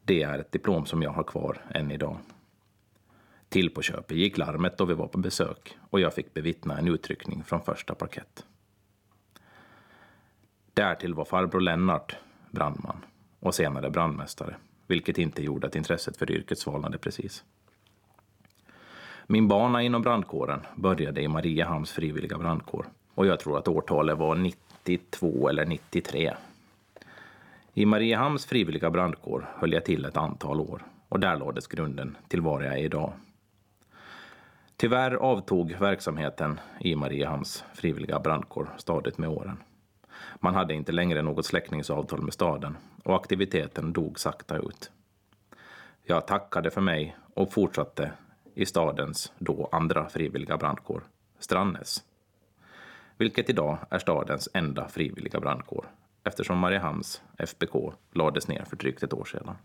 Det 0.02 0.22
är 0.22 0.38
ett 0.38 0.52
diplom 0.52 0.86
som 0.86 1.02
jag 1.02 1.10
har 1.10 1.24
kvar 1.24 1.58
än 1.70 1.90
idag. 1.90 2.16
Till 3.48 3.70
på 3.70 3.82
köpet 3.82 4.16
gick 4.16 4.38
larmet 4.38 4.78
då 4.78 4.84
vi 4.84 4.94
var 4.94 5.06
på 5.06 5.18
besök 5.18 5.78
och 5.90 6.00
jag 6.00 6.14
fick 6.14 6.34
bevittna 6.34 6.78
en 6.78 6.88
utryckning 6.88 7.44
från 7.44 7.60
första 7.60 7.94
parkett. 7.94 8.44
Därtill 10.74 11.14
var 11.14 11.24
farbror 11.24 11.60
Lennart 11.60 12.16
brandman 12.50 12.96
och 13.40 13.54
senare 13.54 13.90
brandmästare, 13.90 14.56
vilket 14.86 15.18
inte 15.18 15.42
gjorde 15.42 15.66
att 15.66 15.76
intresset 15.76 16.16
för 16.16 16.30
yrket 16.30 16.58
svalnade 16.58 16.98
precis. 16.98 17.44
Min 19.26 19.48
bana 19.48 19.82
inom 19.82 20.02
brandkåren 20.02 20.60
började 20.76 21.22
i 21.22 21.28
Mariehamns 21.28 21.92
frivilliga 21.92 22.38
brandkår 22.38 22.86
och 23.14 23.26
jag 23.26 23.40
tror 23.40 23.58
att 23.58 23.68
årtalet 23.68 24.18
var 24.18 24.34
92 24.34 25.48
eller 25.48 25.66
93. 25.66 26.34
I 27.74 27.86
Mariehamns 27.86 28.46
frivilliga 28.46 28.90
brandkår 28.90 29.48
höll 29.54 29.72
jag 29.72 29.84
till 29.84 30.04
ett 30.04 30.16
antal 30.16 30.60
år 30.60 30.82
och 31.08 31.20
där 31.20 31.36
lades 31.36 31.66
grunden 31.66 32.16
till 32.28 32.40
var 32.40 32.62
jag 32.62 32.74
är 32.74 32.84
idag. 32.84 33.12
Tyvärr 34.76 35.14
avtog 35.14 35.76
verksamheten 35.80 36.60
i 36.80 36.96
Mariehamns 36.96 37.64
frivilliga 37.74 38.20
brandkår 38.20 38.68
stadigt 38.76 39.18
med 39.18 39.28
åren. 39.28 39.56
Man 40.40 40.54
hade 40.54 40.74
inte 40.74 40.92
längre 40.92 41.22
något 41.22 41.46
släckningsavtal 41.46 42.22
med 42.22 42.32
staden 42.32 42.76
och 43.04 43.16
aktiviteten 43.16 43.92
dog 43.92 44.20
sakta 44.20 44.56
ut. 44.56 44.90
Jag 46.02 46.26
tackade 46.26 46.70
för 46.70 46.80
mig 46.80 47.16
och 47.34 47.52
fortsatte 47.52 48.12
i 48.54 48.66
stadens 48.66 49.32
då 49.38 49.68
andra 49.72 50.08
frivilliga 50.08 50.56
brandkår, 50.56 51.02
Strannäs. 51.38 52.04
Vilket 53.16 53.50
idag 53.50 53.78
är 53.90 53.98
stadens 53.98 54.48
enda 54.54 54.88
frivilliga 54.88 55.40
brandkår 55.40 55.86
eftersom 56.24 56.58
Mariehamns 56.58 57.22
FBK 57.38 57.92
lades 58.12 58.48
ner 58.48 58.64
för 58.64 58.76
drygt 58.76 59.02
ett 59.02 59.12
år 59.12 59.24
sedan. 59.24 59.56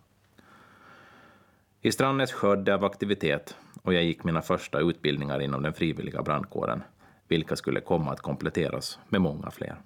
I 1.81 1.91
Strannäs 1.91 2.31
skördade 2.31 2.71
jag 2.71 2.77
av 2.77 2.85
aktivitet 2.85 3.57
och 3.81 3.93
jag 3.93 4.03
gick 4.03 4.23
mina 4.23 4.41
första 4.41 4.79
utbildningar 4.79 5.39
inom 5.39 5.63
den 5.63 5.73
frivilliga 5.73 6.21
brandkåren, 6.21 6.83
vilka 7.27 7.55
skulle 7.55 7.81
komma 7.81 8.11
att 8.11 8.21
kompletteras 8.21 8.99
med 9.09 9.21
många 9.21 9.51
fler. 9.51 9.77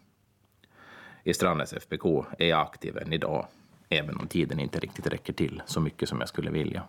I 1.27 1.33
Strandnäs 1.33 1.73
FBK 1.73 2.05
är 2.39 2.47
jag 2.47 2.61
aktiv 2.61 2.97
än 2.97 3.13
idag, 3.13 3.45
även 3.89 4.17
om 4.17 4.27
tiden 4.27 4.59
inte 4.59 4.79
riktigt 4.79 5.07
räcker 5.07 5.33
till 5.33 5.61
så 5.65 5.81
mycket 5.81 6.09
som 6.09 6.19
jag 6.19 6.29
skulle 6.29 6.51
vilja. 6.51 6.83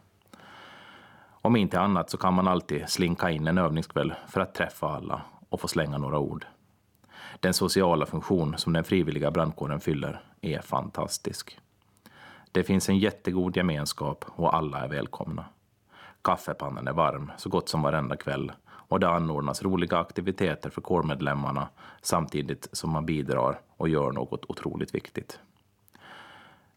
Om 1.30 1.56
inte 1.56 1.80
annat 1.80 2.10
så 2.10 2.16
kan 2.16 2.34
man 2.34 2.48
alltid 2.48 2.88
slinka 2.88 3.30
in 3.30 3.46
en 3.46 3.58
övningskväll 3.58 4.14
för 4.28 4.40
att 4.40 4.54
träffa 4.54 4.86
alla 4.86 5.22
och 5.48 5.60
få 5.60 5.68
slänga 5.68 5.98
några 5.98 6.18
ord. 6.18 6.46
Den 7.40 7.54
sociala 7.54 8.06
funktion 8.06 8.58
som 8.58 8.72
den 8.72 8.84
frivilliga 8.84 9.30
brandkåren 9.30 9.80
fyller 9.80 10.20
är 10.40 10.60
fantastisk. 10.60 11.58
Det 12.52 12.64
finns 12.64 12.88
en 12.88 12.98
jättegod 12.98 13.56
gemenskap 13.56 14.24
och 14.28 14.56
alla 14.56 14.84
är 14.84 14.88
välkomna. 14.88 15.44
Kaffepannan 16.22 16.88
är 16.88 16.92
varm 16.92 17.32
så 17.36 17.48
gott 17.48 17.68
som 17.68 17.82
varenda 17.82 18.16
kväll 18.16 18.52
och 18.88 19.00
det 19.00 19.08
anordnas 19.08 19.62
roliga 19.62 19.98
aktiviteter 19.98 20.70
för 20.70 20.80
kårmedlemmarna 20.80 21.68
samtidigt 22.02 22.68
som 22.72 22.90
man 22.90 23.06
bidrar 23.06 23.60
och 23.76 23.88
gör 23.88 24.12
något 24.12 24.44
otroligt 24.48 24.94
viktigt. 24.94 25.40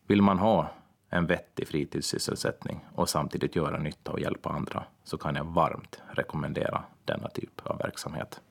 Vill 0.08 0.22
man 0.22 0.40
ha 0.40 0.72
en 1.10 1.26
vettig 1.26 1.68
fritidssysselsättning 1.68 2.86
och 2.96 3.10
samtidigt 3.10 3.56
göra 3.56 3.78
nytta 3.78 4.12
och 4.12 4.20
hjälpa 4.20 4.50
andra 4.50 4.84
så 5.04 5.18
kan 5.18 5.36
jag 5.36 5.44
varmt 5.44 6.02
rekommendera 6.12 6.84
denna 7.06 7.28
typ 7.30 7.62
av 7.64 7.78
verksamhet. 7.78 8.42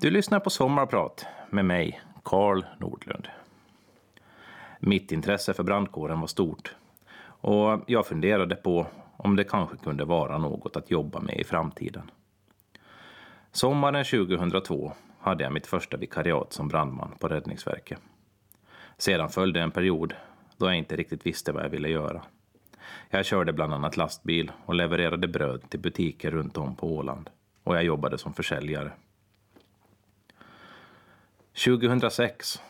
Du 0.00 0.10
lyssnar 0.10 0.40
på 0.40 0.50
Sommarprat 0.50 1.26
med 1.50 1.64
mig, 1.64 2.00
Karl 2.22 2.64
Nordlund. 2.78 3.28
Mitt 4.80 5.12
intresse 5.12 5.54
för 5.54 5.62
brandkåren 5.62 6.20
var 6.20 6.26
stort 6.26 6.74
och 7.40 7.80
jag 7.86 8.06
funderade 8.06 8.56
på 8.56 8.86
om 9.16 9.36
det 9.36 9.44
kanske 9.44 9.76
kunde 9.76 10.04
vara 10.04 10.38
något 10.38 10.76
att 10.76 10.90
jobba 10.90 11.20
med 11.20 11.40
i 11.40 11.44
framtiden. 11.44 12.10
Sommaren 13.52 14.04
2002 14.04 14.92
hade 15.20 15.44
jag 15.44 15.52
mitt 15.52 15.66
första 15.66 15.96
vikariat 15.96 16.52
som 16.52 16.68
brandman 16.68 17.14
på 17.18 17.28
Räddningsverket. 17.28 17.98
Sedan 18.96 19.28
följde 19.28 19.60
en 19.60 19.70
period 19.70 20.14
då 20.56 20.66
jag 20.66 20.76
inte 20.76 20.96
riktigt 20.96 21.26
visste 21.26 21.52
vad 21.52 21.64
jag 21.64 21.70
ville 21.70 21.88
göra. 21.88 22.22
Jag 23.10 23.24
körde 23.24 23.52
bland 23.52 23.74
annat 23.74 23.96
lastbil 23.96 24.52
och 24.66 24.74
levererade 24.74 25.28
bröd 25.28 25.70
till 25.70 25.80
butiker 25.80 26.30
runt 26.30 26.56
om 26.56 26.76
på 26.76 26.96
Åland 26.96 27.30
och 27.64 27.76
jag 27.76 27.84
jobbade 27.84 28.18
som 28.18 28.34
försäljare. 28.34 28.92
2006, 31.64 32.62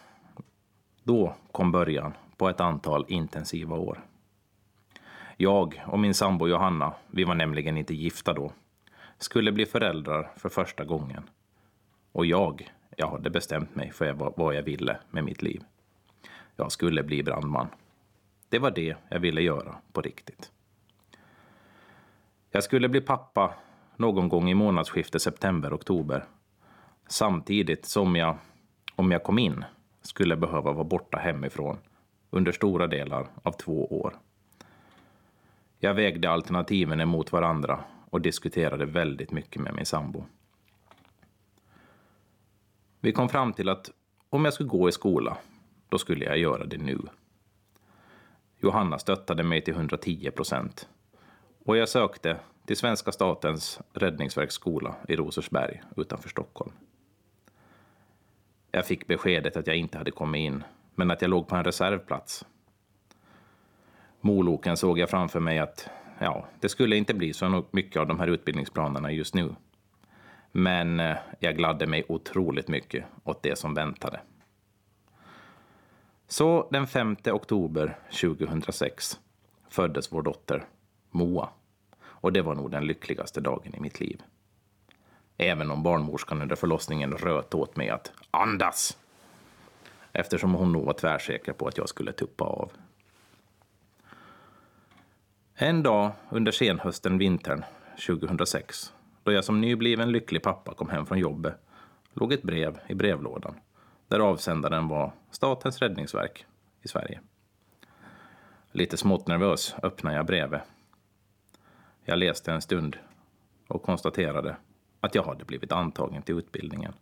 då 1.02 1.34
kom 1.52 1.72
början 1.72 2.12
på 2.36 2.48
ett 2.48 2.60
antal 2.60 3.04
intensiva 3.08 3.76
år. 3.76 4.04
Jag 5.36 5.82
och 5.86 5.98
min 5.98 6.14
sambo 6.14 6.48
Johanna, 6.48 6.94
vi 7.10 7.24
var 7.24 7.34
nämligen 7.34 7.76
inte 7.76 7.94
gifta 7.94 8.32
då, 8.32 8.52
skulle 9.18 9.52
bli 9.52 9.66
föräldrar 9.66 10.30
för 10.36 10.48
första 10.48 10.84
gången. 10.84 11.22
Och 12.12 12.26
jag, 12.26 12.72
jag 12.96 13.10
hade 13.10 13.30
bestämt 13.30 13.74
mig 13.74 13.90
för 13.92 14.12
vad 14.12 14.54
jag 14.54 14.62
ville 14.62 14.96
med 15.10 15.24
mitt 15.24 15.42
liv. 15.42 15.64
Jag 16.56 16.72
skulle 16.72 17.02
bli 17.02 17.22
brandman. 17.22 17.68
Det 18.48 18.58
var 18.58 18.70
det 18.70 18.96
jag 19.08 19.20
ville 19.20 19.40
göra 19.40 19.76
på 19.92 20.00
riktigt. 20.00 20.52
Jag 22.50 22.64
skulle 22.64 22.88
bli 22.88 23.00
pappa 23.00 23.54
någon 23.96 24.28
gång 24.28 24.50
i 24.50 24.54
månadsskiftet 24.54 25.22
september-oktober. 25.22 26.24
Samtidigt 27.08 27.84
som 27.86 28.16
jag, 28.16 28.36
om 29.00 29.10
jag 29.10 29.22
kom 29.22 29.38
in, 29.38 29.64
skulle 30.02 30.36
behöva 30.36 30.72
vara 30.72 30.84
borta 30.84 31.18
hemifrån 31.18 31.78
under 32.30 32.52
stora 32.52 32.86
delar 32.86 33.28
av 33.42 33.52
två 33.52 33.86
år. 34.00 34.16
Jag 35.78 35.94
vägde 35.94 36.30
alternativen 36.30 37.00
emot 37.00 37.32
varandra 37.32 37.84
och 38.10 38.20
diskuterade 38.20 38.86
väldigt 38.86 39.30
mycket 39.30 39.62
med 39.62 39.74
min 39.74 39.86
sambo. 39.86 40.24
Vi 43.00 43.12
kom 43.12 43.28
fram 43.28 43.52
till 43.52 43.68
att 43.68 43.90
om 44.30 44.44
jag 44.44 44.54
skulle 44.54 44.68
gå 44.68 44.88
i 44.88 44.92
skola, 44.92 45.36
då 45.88 45.98
skulle 45.98 46.24
jag 46.24 46.38
göra 46.38 46.64
det 46.64 46.78
nu. 46.78 46.98
Johanna 48.58 48.98
stöttade 48.98 49.42
mig 49.42 49.64
till 49.64 49.74
110 49.74 50.30
procent 50.30 50.88
och 51.64 51.76
jag 51.76 51.88
sökte 51.88 52.36
till 52.66 52.76
svenska 52.76 53.12
statens 53.12 53.80
räddningsverksskola 53.92 54.94
i 55.08 55.16
Rosersberg 55.16 55.82
utanför 55.96 56.28
Stockholm. 56.28 56.72
Jag 58.70 58.86
fick 58.86 59.06
beskedet 59.06 59.56
att 59.56 59.66
jag 59.66 59.76
inte 59.76 59.98
hade 59.98 60.10
kommit 60.10 60.38
in, 60.38 60.64
men 60.94 61.10
att 61.10 61.22
jag 61.22 61.30
låg 61.30 61.48
på 61.48 61.56
en 61.56 61.64
reservplats 61.64 62.44
Moloken 64.20 64.76
såg 64.76 64.98
jag 64.98 65.10
framför 65.10 65.40
mig 65.40 65.58
att 65.58 65.88
ja, 66.18 66.46
det 66.60 66.68
skulle 66.68 66.96
inte 66.96 67.14
bli 67.14 67.32
så 67.32 67.64
mycket 67.70 68.00
av 68.00 68.06
de 68.06 68.20
här 68.20 68.26
utbildningsplanerna 68.26 69.12
just 69.12 69.34
nu. 69.34 69.54
Men 70.52 71.00
eh, 71.00 71.16
jag 71.38 71.56
gladde 71.56 71.86
mig 71.86 72.04
otroligt 72.08 72.68
mycket 72.68 73.04
åt 73.24 73.42
det 73.42 73.58
som 73.58 73.74
väntade. 73.74 74.20
Så 76.28 76.68
den 76.70 76.86
5 76.86 77.16
oktober 77.24 77.98
2006 78.20 79.20
föddes 79.68 80.12
vår 80.12 80.22
dotter 80.22 80.64
Moa. 81.10 81.48
och 82.00 82.32
det 82.32 82.42
var 82.42 82.54
nog 82.54 82.70
den 82.70 82.86
lyckligaste 82.86 83.40
dagen 83.40 83.74
i 83.74 83.80
mitt 83.80 84.00
liv. 84.00 84.22
Även 85.42 85.70
om 85.70 85.82
barnmorskan 85.82 86.42
under 86.42 86.56
förlossningen 86.56 87.12
röt 87.12 87.54
åt 87.54 87.76
mig 87.76 87.88
att 87.88 88.12
andas, 88.30 88.98
eftersom 90.12 90.54
hon 90.54 90.72
nog 90.72 90.84
var 90.84 90.92
tvärsäker 90.92 91.52
på 91.52 91.68
att 91.68 91.78
jag 91.78 91.88
skulle 91.88 92.12
tuppa 92.12 92.44
av. 92.44 92.72
En 95.54 95.82
dag 95.82 96.12
under 96.30 96.52
senhösten 96.52 97.18
vintern 97.18 97.64
2006, 98.06 98.92
då 99.22 99.32
jag 99.32 99.44
som 99.44 99.60
nybliven 99.60 100.12
lycklig 100.12 100.42
pappa 100.42 100.74
kom 100.74 100.88
hem 100.88 101.06
från 101.06 101.18
jobbet, 101.18 101.54
låg 102.12 102.32
ett 102.32 102.42
brev 102.42 102.78
i 102.86 102.94
brevlådan 102.94 103.54
där 104.08 104.20
avsändaren 104.20 104.88
var 104.88 105.12
Statens 105.30 105.78
räddningsverk 105.78 106.46
i 106.82 106.88
Sverige. 106.88 107.20
Lite 108.72 108.96
smått 108.96 109.28
nervös 109.28 109.74
öppnade 109.82 110.16
jag 110.16 110.26
brevet. 110.26 110.62
Jag 112.04 112.18
läste 112.18 112.52
en 112.52 112.62
stund 112.62 112.96
och 113.68 113.82
konstaterade 113.82 114.56
att 115.00 115.14
jag 115.14 115.22
hade 115.22 115.44
blivit 115.44 115.72
antagen 115.72 116.22
till 116.22 116.38
utbildningen 116.38 116.92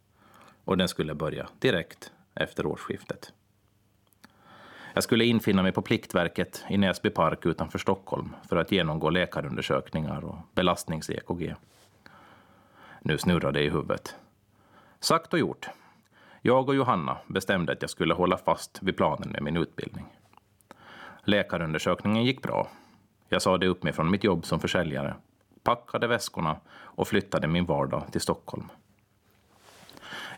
och 0.64 0.76
den 0.76 0.88
skulle 0.88 1.14
börja 1.14 1.48
direkt 1.58 2.12
efter 2.34 2.66
årsskiftet. 2.66 3.32
Jag 4.94 5.02
skulle 5.02 5.24
infinna 5.24 5.62
mig 5.62 5.72
på 5.72 5.82
Pliktverket 5.82 6.64
i 6.68 6.78
Näsby 6.78 7.10
park 7.10 7.46
utanför 7.46 7.78
Stockholm 7.78 8.36
för 8.48 8.56
att 8.56 8.72
genomgå 8.72 9.10
läkarundersökningar 9.10 10.24
och 10.24 10.36
belastnings-EKG. 10.54 11.54
Nu 13.02 13.18
snurrade 13.18 13.58
det 13.58 13.64
i 13.64 13.70
huvudet. 13.70 14.16
Sagt 15.00 15.32
och 15.32 15.38
gjort. 15.38 15.68
Jag 16.42 16.68
och 16.68 16.74
Johanna 16.74 17.18
bestämde 17.26 17.72
att 17.72 17.82
jag 17.82 17.90
skulle 17.90 18.14
hålla 18.14 18.36
fast 18.36 18.82
vid 18.82 18.96
planen 18.96 19.28
med 19.30 19.42
min 19.42 19.56
utbildning. 19.56 20.06
Läkarundersökningen 21.24 22.24
gick 22.24 22.42
bra. 22.42 22.68
Jag 23.28 23.42
sade 23.42 23.66
upp 23.66 23.82
mig 23.82 23.92
från 23.92 24.10
mitt 24.10 24.24
jobb 24.24 24.46
som 24.46 24.60
försäljare, 24.60 25.14
packade 25.68 26.06
väskorna 26.06 26.56
och 26.70 27.08
flyttade 27.08 27.48
min 27.48 27.64
vardag 27.64 28.12
till 28.12 28.20
Stockholm. 28.20 28.68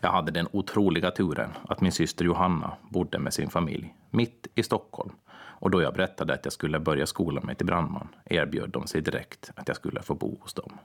Jag 0.01 0.11
hade 0.11 0.31
den 0.31 0.47
otroliga 0.51 1.11
turen 1.11 1.49
att 1.69 1.81
min 1.81 1.91
syster 1.91 2.25
Johanna 2.25 2.73
bodde 2.89 3.19
med 3.19 3.33
sin 3.33 3.49
familj 3.49 3.95
mitt 4.09 4.47
i 4.55 4.63
Stockholm 4.63 5.11
och 5.33 5.71
då 5.71 5.81
jag 5.81 5.93
berättade 5.93 6.33
att 6.33 6.45
jag 6.45 6.53
skulle 6.53 6.79
börja 6.79 7.05
skola 7.05 7.41
mig 7.41 7.55
till 7.55 7.65
brandman 7.65 8.07
erbjöd 8.25 8.69
de 8.69 8.87
sig 8.87 9.01
direkt 9.01 9.51
att 9.55 9.67
jag 9.67 9.77
skulle 9.77 10.01
få 10.01 10.15
bo 10.15 10.39
hos 10.41 10.53
dem. 10.53 10.77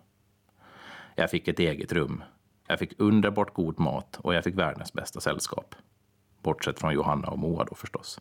Jag 1.15 1.31
fick 1.31 1.49
ett 1.49 1.59
eget 1.59 1.93
rum, 1.93 2.25
jag 2.67 2.79
fick 2.79 3.00
underbart 3.00 3.55
god 3.55 3.81
mat 3.81 4.19
och 4.23 4.35
jag 4.35 4.45
fick 4.45 4.59
världens 4.59 4.93
bästa 4.93 5.21
sällskap. 5.21 5.75
Bortsett 6.43 6.81
från 6.81 6.95
Johanna 6.95 7.29
och 7.29 7.38
Moa 7.38 7.65
då 7.65 7.75
förstås. 7.75 8.21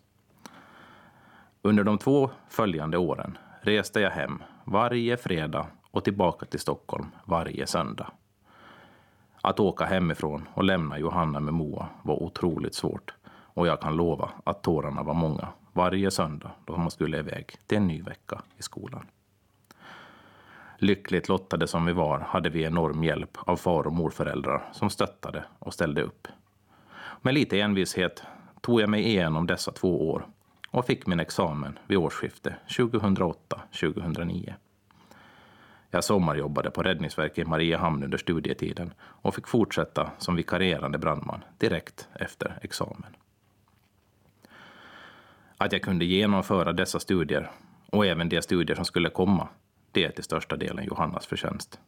Under 1.61 1.83
de 1.83 1.97
två 1.97 2.29
följande 2.49 2.97
åren 2.97 3.37
reste 3.61 3.99
jag 3.99 4.11
hem 4.11 4.43
varje 4.63 5.17
fredag 5.17 5.67
och 5.95 6.03
tillbaka 6.03 6.45
till 6.45 6.59
Stockholm 6.59 7.05
varje 7.25 7.67
söndag. 7.67 8.11
Att 9.41 9.59
åka 9.59 9.85
hemifrån 9.85 10.47
och 10.53 10.63
lämna 10.63 10.99
Johanna 10.99 11.39
med 11.39 11.53
Moa 11.53 11.87
var 12.01 12.23
otroligt 12.23 12.75
svårt 12.75 13.13
och 13.27 13.67
jag 13.67 13.81
kan 13.81 13.95
lova 13.95 14.29
att 14.43 14.63
tårarna 14.63 15.03
var 15.03 15.13
många 15.13 15.47
varje 15.73 16.11
söndag 16.11 16.51
då 16.65 16.77
man 16.77 16.91
skulle 16.91 17.19
iväg 17.19 17.55
till 17.67 17.77
en 17.77 17.87
ny 17.87 18.01
vecka 18.01 18.41
i 18.57 18.63
skolan. 18.63 19.05
Lyckligt 20.77 21.29
lottade 21.29 21.67
som 21.67 21.85
vi 21.85 21.93
var 21.93 22.19
hade 22.19 22.49
vi 22.49 22.63
enorm 22.63 23.03
hjälp 23.03 23.37
av 23.37 23.55
far 23.55 23.87
och 23.87 23.93
morföräldrar 23.93 24.69
som 24.71 24.89
stöttade 24.89 25.45
och 25.59 25.73
ställde 25.73 26.01
upp. 26.01 26.27
Med 27.21 27.33
lite 27.33 27.61
envishet 27.61 28.23
tog 28.61 28.81
jag 28.81 28.89
mig 28.89 29.03
igenom 29.03 29.47
dessa 29.47 29.71
två 29.71 30.09
år 30.09 30.27
och 30.69 30.85
fick 30.85 31.07
min 31.07 31.19
examen 31.19 31.79
vid 31.87 31.97
årsskiftet 31.97 32.53
2008-2009. 32.67 34.53
Jag 35.95 36.03
sommarjobbade 36.03 36.71
på 36.71 36.83
Räddningsverket 36.83 37.37
i 37.37 37.49
Mariehamn 37.49 38.03
under 38.03 38.17
studietiden 38.17 38.93
och 39.01 39.35
fick 39.35 39.47
fortsätta 39.47 40.11
som 40.17 40.35
vikarierande 40.35 40.97
brandman 40.97 41.43
direkt 41.57 42.07
efter 42.19 42.59
examen. 42.61 43.15
Att 45.57 45.71
jag 45.71 45.81
kunde 45.81 46.05
genomföra 46.05 46.73
dessa 46.73 46.99
studier 46.99 47.51
och 47.91 48.05
även 48.05 48.29
de 48.29 48.41
studier 48.41 48.75
som 48.75 48.85
skulle 48.85 49.09
komma, 49.09 49.47
det 49.91 50.03
är 50.03 50.11
till 50.11 50.23
största 50.23 50.55
delen 50.55 50.85
Johannas 50.85 51.25
förtjänst. 51.25 51.79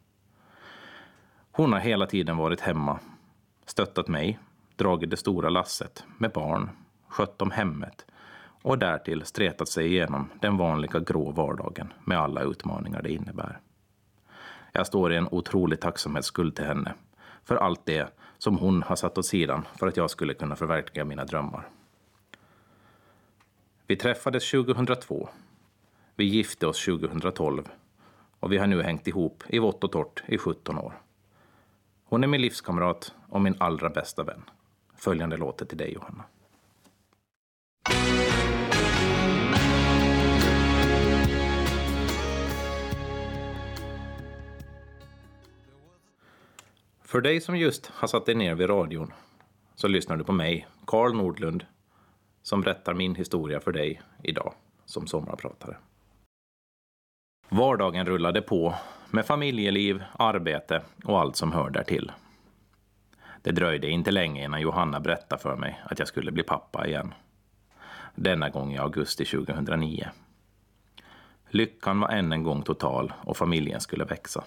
Hon 1.52 1.72
har 1.72 1.80
hela 1.80 2.06
tiden 2.06 2.36
varit 2.36 2.60
hemma, 2.60 2.98
stöttat 3.66 4.08
mig, 4.08 4.38
dragit 4.76 5.10
det 5.10 5.16
stora 5.16 5.48
lasset 5.48 6.04
med 6.18 6.32
barn, 6.32 6.70
skött 7.08 7.42
om 7.42 7.50
hemmet 7.50 8.06
och 8.62 8.78
därtill 8.78 9.24
stretat 9.24 9.68
sig 9.68 9.86
igenom 9.86 10.30
den 10.40 10.56
vanliga 10.56 11.00
grå 11.00 11.30
vardagen 11.30 11.92
med 12.04 12.18
alla 12.18 12.42
utmaningar 12.42 13.02
det 13.02 13.12
innebär. 13.12 13.60
Jag 14.78 14.86
står 14.86 15.12
i 15.12 15.16
en 15.16 15.28
otrolig 15.30 15.80
tacksamhetsskuld 15.80 16.56
till 16.56 16.64
henne 16.64 16.94
för 17.44 17.56
allt 17.56 17.86
det 17.86 18.08
som 18.38 18.58
hon 18.58 18.82
har 18.82 18.96
satt 18.96 19.18
åt 19.18 19.26
sidan 19.26 19.66
för 19.78 19.86
att 19.86 19.96
jag 19.96 20.10
skulle 20.10 20.34
kunna 20.34 20.56
förverkliga 20.56 21.04
mina 21.04 21.24
drömmar. 21.24 21.68
Vi 23.86 23.96
träffades 23.96 24.50
2002. 24.50 25.28
Vi 26.16 26.24
gifte 26.24 26.66
oss 26.66 26.84
2012 26.84 27.68
och 28.40 28.52
vi 28.52 28.58
har 28.58 28.66
nu 28.66 28.82
hängt 28.82 29.06
ihop 29.06 29.42
i 29.46 29.58
vått 29.58 29.84
och 29.84 29.92
torrt 29.92 30.22
i 30.26 30.38
17 30.38 30.78
år. 30.78 30.92
Hon 32.04 32.24
är 32.24 32.28
min 32.28 32.42
livskamrat 32.42 33.14
och 33.28 33.40
min 33.40 33.56
allra 33.58 33.90
bästa 33.90 34.22
vän. 34.22 34.42
Följande 34.96 35.36
låter 35.36 35.64
till 35.64 35.78
dig, 35.78 35.92
Johanna. 35.92 36.24
För 47.08 47.20
dig 47.20 47.40
som 47.40 47.56
just 47.56 47.86
har 47.86 48.08
satt 48.08 48.26
dig 48.26 48.34
ner 48.34 48.54
vid 48.54 48.68
radion 48.68 49.12
så 49.74 49.88
lyssnar 49.88 50.16
du 50.16 50.24
på 50.24 50.32
mig, 50.32 50.66
Karl 50.86 51.14
Nordlund, 51.14 51.64
som 52.42 52.60
berättar 52.60 52.94
min 52.94 53.14
historia 53.14 53.60
för 53.60 53.72
dig 53.72 54.02
idag 54.22 54.54
som 54.84 55.06
sommarpratare. 55.06 55.76
Vardagen 57.48 58.06
rullade 58.06 58.42
på 58.42 58.74
med 59.10 59.26
familjeliv, 59.26 60.02
arbete 60.18 60.82
och 61.04 61.20
allt 61.20 61.36
som 61.36 61.52
hör 61.52 61.70
därtill. 61.70 62.12
Det 63.42 63.52
dröjde 63.52 63.90
inte 63.90 64.10
länge 64.10 64.44
innan 64.44 64.60
Johanna 64.60 65.00
berättade 65.00 65.42
för 65.42 65.56
mig 65.56 65.80
att 65.84 65.98
jag 65.98 66.08
skulle 66.08 66.32
bli 66.32 66.42
pappa 66.42 66.86
igen. 66.86 67.14
Denna 68.14 68.48
gång 68.48 68.74
i 68.74 68.78
augusti 68.78 69.24
2009. 69.24 70.08
Lyckan 71.48 72.00
var 72.00 72.08
än 72.08 72.32
en 72.32 72.42
gång 72.42 72.62
total 72.62 73.12
och 73.24 73.36
familjen 73.36 73.80
skulle 73.80 74.04
växa. 74.04 74.44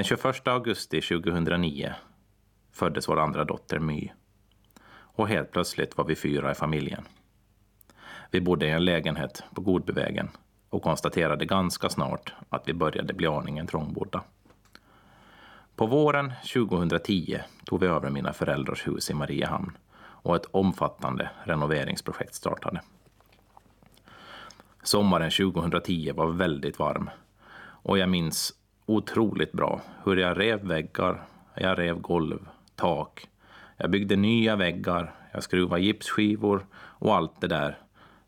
Den 0.00 0.04
21 0.04 0.48
augusti 0.48 1.00
2009 1.00 1.94
föddes 2.72 3.08
vår 3.08 3.20
andra 3.20 3.44
dotter 3.44 3.78
My. 3.78 4.10
Och 4.90 5.28
helt 5.28 5.50
plötsligt 5.50 5.96
var 5.96 6.04
vi 6.04 6.16
fyra 6.16 6.50
i 6.50 6.54
familjen. 6.54 7.04
Vi 8.30 8.40
bodde 8.40 8.66
i 8.66 8.70
en 8.70 8.84
lägenhet 8.84 9.42
på 9.54 9.60
Godbyvägen 9.60 10.28
och 10.70 10.82
konstaterade 10.82 11.44
ganska 11.44 11.88
snart 11.88 12.32
att 12.48 12.68
vi 12.68 12.74
började 12.74 13.14
bli 13.14 13.26
aningen 13.26 13.66
trångbodda. 13.66 14.22
På 15.76 15.86
våren 15.86 16.32
2010 16.52 17.38
tog 17.64 17.80
vi 17.80 17.86
över 17.86 18.10
mina 18.10 18.32
föräldrars 18.32 18.86
hus 18.86 19.10
i 19.10 19.14
Mariehamn 19.14 19.76
och 20.00 20.36
ett 20.36 20.46
omfattande 20.50 21.30
renoveringsprojekt 21.44 22.34
startade. 22.34 22.80
Sommaren 24.82 25.30
2010 25.30 26.12
var 26.12 26.26
väldigt 26.26 26.78
varm 26.78 27.10
och 27.82 27.98
jag 27.98 28.08
minns 28.08 28.59
otroligt 28.90 29.52
bra 29.52 29.80
hur 30.04 30.16
jag 30.16 30.38
rev 30.38 30.66
väggar, 30.66 31.22
jag 31.54 31.78
rev 31.78 32.00
golv, 32.00 32.48
tak. 32.74 33.28
Jag 33.76 33.90
byggde 33.90 34.16
nya 34.16 34.56
väggar, 34.56 35.14
jag 35.32 35.42
skruvade 35.42 35.82
gipsskivor 35.82 36.66
och 36.74 37.14
allt 37.14 37.40
det 37.40 37.48
där 37.48 37.78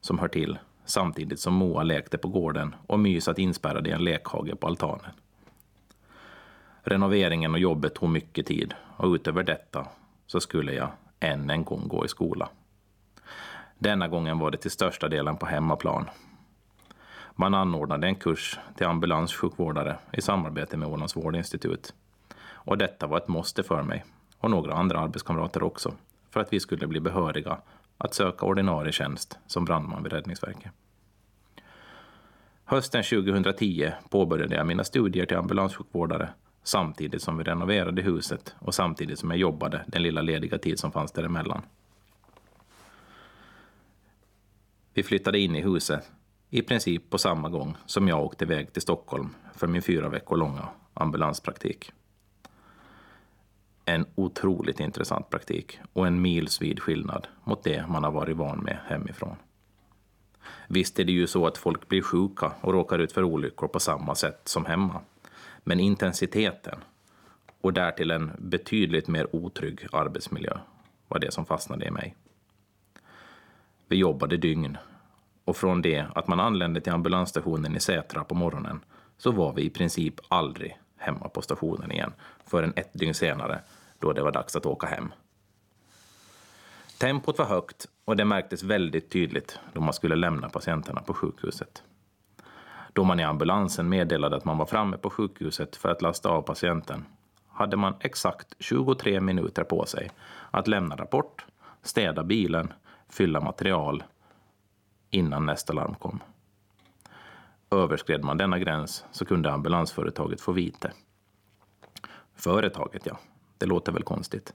som 0.01 0.19
hör 0.19 0.29
till 0.29 0.59
samtidigt 0.85 1.41
som 1.41 1.55
Moa 1.55 1.83
lekte 1.83 2.19
på 2.19 2.29
gården 2.29 2.75
och 2.87 2.99
My 2.99 3.21
satt 3.21 3.39
inspärrad 3.39 3.87
i 3.87 3.91
en 3.91 4.05
lekhage 4.05 4.61
på 4.61 4.67
altanen. 4.67 5.11
Renoveringen 6.83 7.53
och 7.53 7.59
jobbet 7.59 7.95
tog 7.95 8.09
mycket 8.09 8.47
tid 8.47 8.75
och 8.97 9.13
utöver 9.13 9.43
detta 9.43 9.87
så 10.27 10.41
skulle 10.41 10.73
jag 10.73 10.91
än 11.21 11.51
en 11.51 11.65
gång 11.65 11.89
gå 11.89 12.05
i 12.05 12.09
skola. 12.09 12.49
Denna 13.79 14.09
gången 14.09 14.39
var 14.39 14.51
det 14.51 14.59
till 14.59 14.71
största 14.71 15.09
delen 15.09 15.37
på 15.37 15.47
hemmaplan 15.47 16.09
man 17.35 17.55
anordnade 17.55 18.07
en 18.07 18.15
kurs 18.15 18.59
till 18.77 18.87
ambulanssjukvårdare 18.87 19.99
i 20.13 20.21
samarbete 20.21 20.77
med 20.77 20.89
Ålands 20.89 21.17
vårdinstitut. 21.17 21.95
Och 22.45 22.79
detta 22.79 23.07
var 23.07 23.19
ett 23.19 23.29
måste 23.29 23.63
för 23.63 23.83
mig 23.83 24.05
och 24.39 24.51
några 24.51 24.75
andra 24.75 24.99
arbetskamrater 24.99 25.63
också 25.63 25.95
för 26.31 26.41
att 26.41 26.53
vi 26.53 26.61
skulle 26.61 26.87
bli 26.87 27.01
behöriga 27.01 27.59
att 27.99 28.15
söka 28.15 28.47
ordinarie 28.47 28.93
tjänst 28.93 29.39
som 29.47 29.65
brandman 29.65 30.03
vid 30.03 30.13
Räddningsverket. 30.13 30.73
Hösten 32.65 33.03
2010 33.03 33.93
påbörjade 34.11 34.55
jag 34.55 34.67
mina 34.67 34.85
studier 34.85 35.27
till 35.27 35.37
ambulanssjukvårdare 35.37 36.29
samtidigt 36.63 37.23
som 37.23 37.39
vi 37.39 37.45
renoverade 37.45 38.03
huset 38.03 38.55
och 38.59 38.75
samtidigt 38.75 39.19
som 39.19 39.31
jag 39.31 39.39
jobbade 39.39 39.85
den 39.87 40.03
lilla 40.03 40.23
lediga 40.23 40.59
tid 40.59 40.79
som 40.79 40.93
fanns 40.93 41.13
däremellan. 41.13 41.63
Vi 44.95 45.03
flyttade 45.03 45.39
in 45.39 45.57
i 45.57 45.63
huset 45.63 46.11
i 46.55 46.63
princip 46.63 47.11
på 47.11 47.19
samma 47.19 47.49
gång 47.49 47.77
som 47.87 48.09
jag 48.09 48.25
åkte 48.25 48.45
iväg 48.45 48.73
till 48.73 48.83
Stockholm 48.83 49.35
för 49.55 49.67
min 49.67 49.83
fyra 49.83 50.09
veckor 50.09 50.37
långa 50.37 50.69
ambulanspraktik. 50.95 51.93
En 53.85 54.07
otroligt 54.15 54.81
intressant 54.81 55.31
praktik 55.31 55.79
och 55.93 56.07
en 56.07 56.23
milsvid 56.23 56.81
skillnad 56.81 57.27
mot 57.45 57.65
det 57.65 57.87
man 57.89 58.05
har 58.05 58.11
varit 58.11 58.37
van 58.37 58.59
med 58.59 58.79
hemifrån. 58.87 59.37
Visst 60.69 60.99
är 60.99 61.05
det 61.05 61.13
ju 61.13 61.27
så 61.27 61.47
att 61.47 61.59
folk 61.59 61.89
blir 61.89 62.03
sjuka 62.03 62.53
och 62.61 62.73
råkar 62.73 62.99
ut 62.99 63.13
för 63.13 63.23
olyckor 63.23 63.69
på 63.69 63.81
samma 63.81 64.15
sätt 64.15 64.49
som 64.49 64.65
hemma. 64.65 65.01
Men 65.65 65.81
intensiteten 65.81 66.79
och 67.61 67.73
därtill 67.73 68.11
en 68.11 68.33
betydligt 68.39 69.09
mer 69.09 69.37
otrygg 69.37 69.87
arbetsmiljö 69.93 70.59
var 71.09 71.19
det 71.19 71.31
som 71.31 71.47
fastnade 71.47 71.87
i 71.87 71.91
mig. 71.91 72.15
Vi 73.89 73.97
jobbade 73.97 74.37
dygn 74.37 74.79
och 75.45 75.57
från 75.57 75.83
det 75.83 76.07
att 76.15 76.29
man 76.29 76.41
anlände 76.41 76.81
till 76.81 76.93
ambulansstationen 76.93 77.77
i 77.77 77.81
Sätra 77.81 78.25
på 78.25 78.35
morgonen 78.35 78.81
så 79.19 79.33
var 79.33 79.53
vi 79.53 79.63
i 79.63 79.71
princip 79.71 80.15
aldrig 80.29 80.79
hemma 80.97 81.29
på 81.29 81.43
stationen 81.43 81.93
igen 81.93 82.13
förrän 82.47 82.73
ett 82.77 82.91
dygn 82.93 83.15
senare 83.15 83.61
då 83.99 84.13
det 84.13 84.23
var 84.23 84.33
dags 84.33 84.57
att 84.57 84.67
åka 84.67 84.87
hem. 84.87 85.13
Tempot 86.99 87.39
var 87.39 87.47
högt 87.47 87.89
och 88.05 88.17
det 88.17 88.25
märktes 88.25 88.63
väldigt 88.63 89.11
tydligt 89.11 89.59
då 89.73 89.81
man 89.81 89.95
skulle 89.95 90.17
lämna 90.17 90.49
patienterna 90.49 91.01
på 91.01 91.15
sjukhuset. 91.15 91.83
Då 92.93 93.05
man 93.05 93.21
i 93.21 93.23
ambulansen 93.23 93.89
meddelade 93.89 94.37
att 94.37 94.45
man 94.45 94.59
var 94.59 94.67
framme 94.67 94.97
på 94.97 95.11
sjukhuset 95.11 95.77
för 95.77 95.89
att 95.89 96.03
lasta 96.03 96.29
av 96.29 96.43
patienten 96.43 97.05
hade 97.49 97.77
man 97.77 97.95
exakt 98.01 98.55
23 98.59 99.21
minuter 99.21 99.65
på 99.65 99.87
sig 99.87 100.11
att 100.51 100.69
lämna 100.69 100.97
rapport, 100.97 101.47
städa 101.83 102.25
bilen, 102.25 102.73
fylla 103.09 103.41
material 103.41 104.03
innan 105.13 105.47
nästa 105.47 105.73
larm 105.73 105.95
kom. 105.95 106.21
Överskred 107.71 108.25
man 108.25 108.37
denna 108.37 108.59
gräns 108.59 109.05
så 109.13 109.25
kunde 109.25 109.53
ambulansföretaget 109.53 110.41
få 110.41 110.53
vite. 110.53 110.93
Företaget, 112.35 113.07
ja. 113.07 113.19
Det 113.59 113.67
låter 113.67 113.93
väl 113.93 114.03
konstigt. 114.03 114.55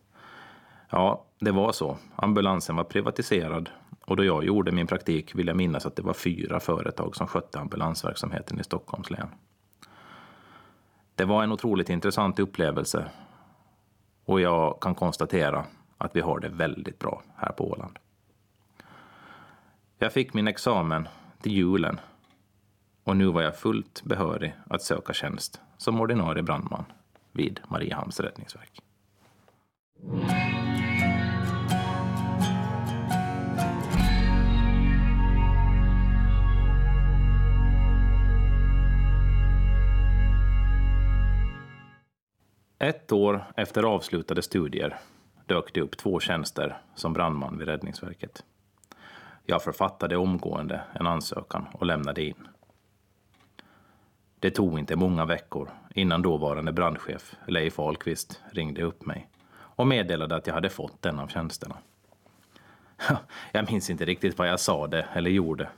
Ja, 0.89 1.25
det 1.39 1.51
var 1.51 1.71
så. 1.71 1.97
Ambulansen 2.15 2.75
var 2.75 2.83
privatiserad 2.83 3.69
och 4.05 4.15
då 4.15 4.23
jag 4.23 4.43
gjorde 4.43 4.71
min 4.71 4.87
praktik 4.87 5.35
vill 5.35 5.47
jag 5.47 5.57
minnas 5.57 5.85
att 5.85 5.95
det 5.95 6.01
var 6.01 6.13
fyra 6.13 6.59
företag 6.59 7.15
som 7.15 7.27
skötte 7.27 7.59
ambulansverksamheten 7.59 8.59
i 8.59 8.63
Stockholms 8.63 9.09
län. 9.09 9.29
Det 11.15 11.25
var 11.25 11.43
en 11.43 11.51
otroligt 11.51 11.89
intressant 11.89 12.39
upplevelse 12.39 13.09
och 14.25 14.41
jag 14.41 14.77
kan 14.81 14.95
konstatera 14.95 15.65
att 15.97 16.15
vi 16.15 16.21
har 16.21 16.39
det 16.39 16.49
väldigt 16.49 16.99
bra 16.99 17.23
här 17.35 17.51
på 17.51 17.71
Åland. 17.71 17.99
Jag 19.99 20.13
fick 20.13 20.33
min 20.33 20.47
examen 20.47 21.07
till 21.41 21.51
julen 21.51 21.99
och 23.03 23.17
nu 23.17 23.25
var 23.25 23.41
jag 23.41 23.59
fullt 23.59 24.03
behörig 24.03 24.55
att 24.69 24.81
söka 24.81 25.13
tjänst 25.13 25.61
som 25.77 26.01
ordinarie 26.01 26.43
brandman 26.43 26.85
vid 27.31 27.59
Mariehamns 27.67 28.19
räddningsverk. 28.19 28.81
Ett 42.79 43.11
år 43.11 43.43
efter 43.55 43.83
avslutade 43.83 44.41
studier 44.41 44.97
dök 45.45 45.73
det 45.73 45.81
upp 45.81 45.97
två 45.97 46.19
tjänster 46.19 46.81
som 46.95 47.13
brandman 47.13 47.57
vid 47.57 47.67
Räddningsverket. 47.67 48.43
Jag 49.49 49.63
författade 49.63 50.17
omgående 50.17 50.81
en 50.93 51.07
ansökan 51.07 51.67
och 51.73 51.85
lämnade 51.85 52.23
in. 52.23 52.47
Det 54.39 54.51
tog 54.51 54.79
inte 54.79 54.95
många 54.95 55.25
veckor 55.25 55.69
innan 55.95 56.21
dåvarande 56.21 56.71
brandchef 56.71 57.35
Leif 57.47 57.79
Ahlqvist 57.79 58.41
ringde 58.51 58.83
upp 58.83 59.05
mig 59.05 59.29
och 59.51 59.87
meddelade 59.87 60.35
att 60.35 60.47
jag 60.47 60.53
hade 60.53 60.69
fått 60.69 61.05
en 61.05 61.19
av 61.19 61.27
tjänsterna. 61.27 61.77
Jag 63.51 63.71
minns 63.71 63.89
inte 63.89 64.05
riktigt 64.05 64.37
vad 64.37 64.47
jag 64.47 64.59
sa 64.59 64.87
det 64.87 65.07
eller 65.13 65.29
gjorde, 65.29 65.69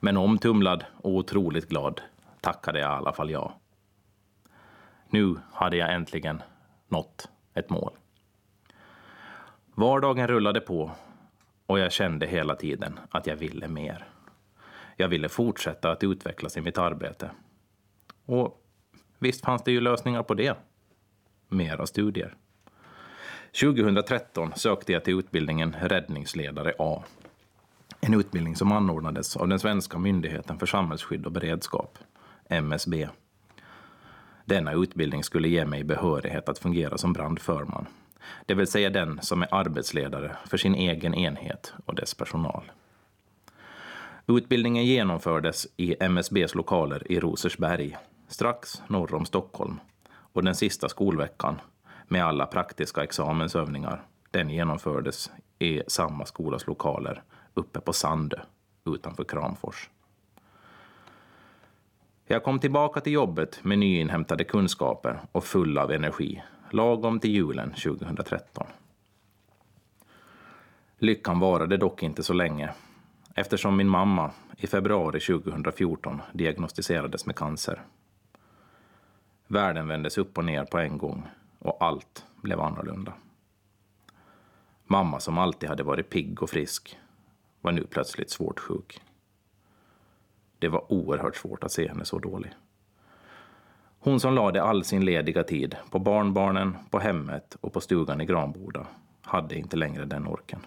men 0.00 0.16
omtumlad 0.16 0.84
och 0.96 1.10
otroligt 1.10 1.68
glad 1.68 2.00
tackade 2.40 2.78
jag 2.78 2.90
i 2.90 2.96
alla 2.96 3.12
fall 3.12 3.30
ja. 3.30 3.54
Nu 5.08 5.36
hade 5.52 5.76
jag 5.76 5.94
äntligen 5.94 6.42
nått 6.88 7.28
ett 7.54 7.70
mål. 7.70 7.92
Vardagen 9.74 10.28
rullade 10.28 10.60
på 10.60 10.90
och 11.72 11.78
jag 11.78 11.92
kände 11.92 12.26
hela 12.26 12.54
tiden 12.54 13.00
att 13.10 13.26
jag 13.26 13.36
ville 13.36 13.68
mer. 13.68 14.08
Jag 14.96 15.08
ville 15.08 15.28
fortsätta 15.28 15.90
att 15.90 16.04
utvecklas 16.04 16.56
i 16.56 16.60
mitt 16.60 16.78
arbete. 16.78 17.30
Och 18.26 18.62
visst 19.18 19.44
fanns 19.44 19.62
det 19.62 19.72
ju 19.72 19.80
lösningar 19.80 20.22
på 20.22 20.34
det. 20.34 20.56
Mera 21.48 21.86
studier. 21.86 22.34
2013 23.60 24.52
sökte 24.56 24.92
jag 24.92 25.04
till 25.04 25.18
utbildningen 25.18 25.76
räddningsledare 25.80 26.74
A. 26.78 27.04
En 28.00 28.14
utbildning 28.14 28.56
som 28.56 28.72
anordnades 28.72 29.36
av 29.36 29.48
den 29.48 29.58
svenska 29.58 29.98
myndigheten 29.98 30.58
för 30.58 30.66
samhällsskydd 30.66 31.26
och 31.26 31.32
beredskap, 31.32 31.98
MSB. 32.48 33.08
Denna 34.44 34.72
utbildning 34.72 35.24
skulle 35.24 35.48
ge 35.48 35.64
mig 35.64 35.84
behörighet 35.84 36.48
att 36.48 36.58
fungera 36.58 36.98
som 36.98 37.12
brandförman, 37.12 37.86
det 38.46 38.54
vill 38.54 38.66
säga 38.66 38.90
den 38.90 39.22
som 39.22 39.42
är 39.42 39.54
arbetsledare 39.54 40.36
för 40.46 40.56
sin 40.56 40.74
egen 40.74 41.14
enhet 41.14 41.74
och 41.86 41.94
dess 41.94 42.14
personal. 42.14 42.72
Utbildningen 44.26 44.84
genomfördes 44.84 45.66
i 45.76 45.96
MSBs 46.00 46.54
lokaler 46.54 47.12
i 47.12 47.20
Rosersberg, 47.20 47.96
strax 48.28 48.82
norr 48.86 49.14
om 49.14 49.24
Stockholm, 49.24 49.80
och 50.08 50.44
den 50.44 50.54
sista 50.54 50.88
skolveckan 50.88 51.60
med 52.08 52.24
alla 52.24 52.46
praktiska 52.46 53.02
examensövningar, 53.02 54.02
den 54.30 54.50
genomfördes 54.50 55.30
i 55.58 55.82
samma 55.86 56.26
skolas 56.26 56.66
lokaler 56.66 57.22
uppe 57.54 57.80
på 57.80 57.92
Sandö 57.92 58.40
utanför 58.84 59.24
Kramfors. 59.24 59.90
Jag 62.26 62.44
kom 62.44 62.58
tillbaka 62.58 63.00
till 63.00 63.12
jobbet 63.12 63.64
med 63.64 63.78
nyinhämtade 63.78 64.44
kunskaper 64.44 65.20
och 65.32 65.44
full 65.44 65.78
av 65.78 65.92
energi, 65.92 66.42
lagom 66.72 67.20
till 67.20 67.30
julen 67.30 67.70
2013. 67.70 68.66
Lyckan 70.98 71.40
varade 71.40 71.76
dock 71.76 72.02
inte 72.02 72.22
så 72.22 72.32
länge, 72.32 72.74
eftersom 73.34 73.76
min 73.76 73.88
mamma 73.88 74.30
i 74.56 74.66
februari 74.66 75.20
2014 75.20 76.22
diagnostiserades 76.32 77.26
med 77.26 77.36
cancer. 77.36 77.82
Världen 79.46 79.88
vändes 79.88 80.18
upp 80.18 80.38
och 80.38 80.44
ner 80.44 80.64
på 80.64 80.78
en 80.78 80.98
gång 80.98 81.28
och 81.58 81.76
allt 81.84 82.24
blev 82.36 82.60
annorlunda. 82.60 83.12
Mamma 84.84 85.20
som 85.20 85.38
alltid 85.38 85.68
hade 85.68 85.82
varit 85.82 86.10
pigg 86.10 86.42
och 86.42 86.50
frisk 86.50 86.98
var 87.60 87.72
nu 87.72 87.86
plötsligt 87.86 88.30
svårt 88.30 88.60
sjuk. 88.60 89.00
Det 90.58 90.68
var 90.68 90.92
oerhört 90.92 91.36
svårt 91.36 91.64
att 91.64 91.72
se 91.72 91.88
henne 91.88 92.04
så 92.04 92.18
dålig. 92.18 92.52
Hon 94.04 94.20
som 94.20 94.34
lade 94.34 94.62
all 94.62 94.84
sin 94.84 95.04
lediga 95.04 95.42
tid 95.42 95.76
på 95.90 95.98
barnbarnen, 95.98 96.76
på 96.90 96.98
hemmet 96.98 97.56
och 97.60 97.72
på 97.72 97.80
stugan 97.80 98.20
i 98.20 98.24
Granboda 98.24 98.86
hade 99.22 99.58
inte 99.58 99.76
längre 99.76 100.04
den 100.04 100.26
orken. 100.26 100.60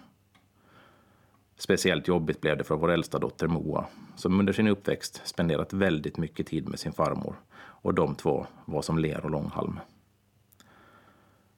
Speciellt 1.56 2.08
jobbigt 2.08 2.40
blev 2.40 2.56
det 2.56 2.64
för 2.64 2.76
vår 2.76 2.90
äldsta 2.90 3.18
dotter 3.18 3.46
Moa, 3.46 3.86
som 4.14 4.40
under 4.40 4.52
sin 4.52 4.68
uppväxt 4.68 5.20
spenderat 5.24 5.72
väldigt 5.72 6.16
mycket 6.16 6.46
tid 6.46 6.68
med 6.68 6.78
sin 6.78 6.92
farmor 6.92 7.34
och 7.58 7.94
de 7.94 8.14
två 8.14 8.46
var 8.64 8.82
som 8.82 8.98
ler 8.98 9.24
och 9.24 9.30
långhalm. 9.30 9.78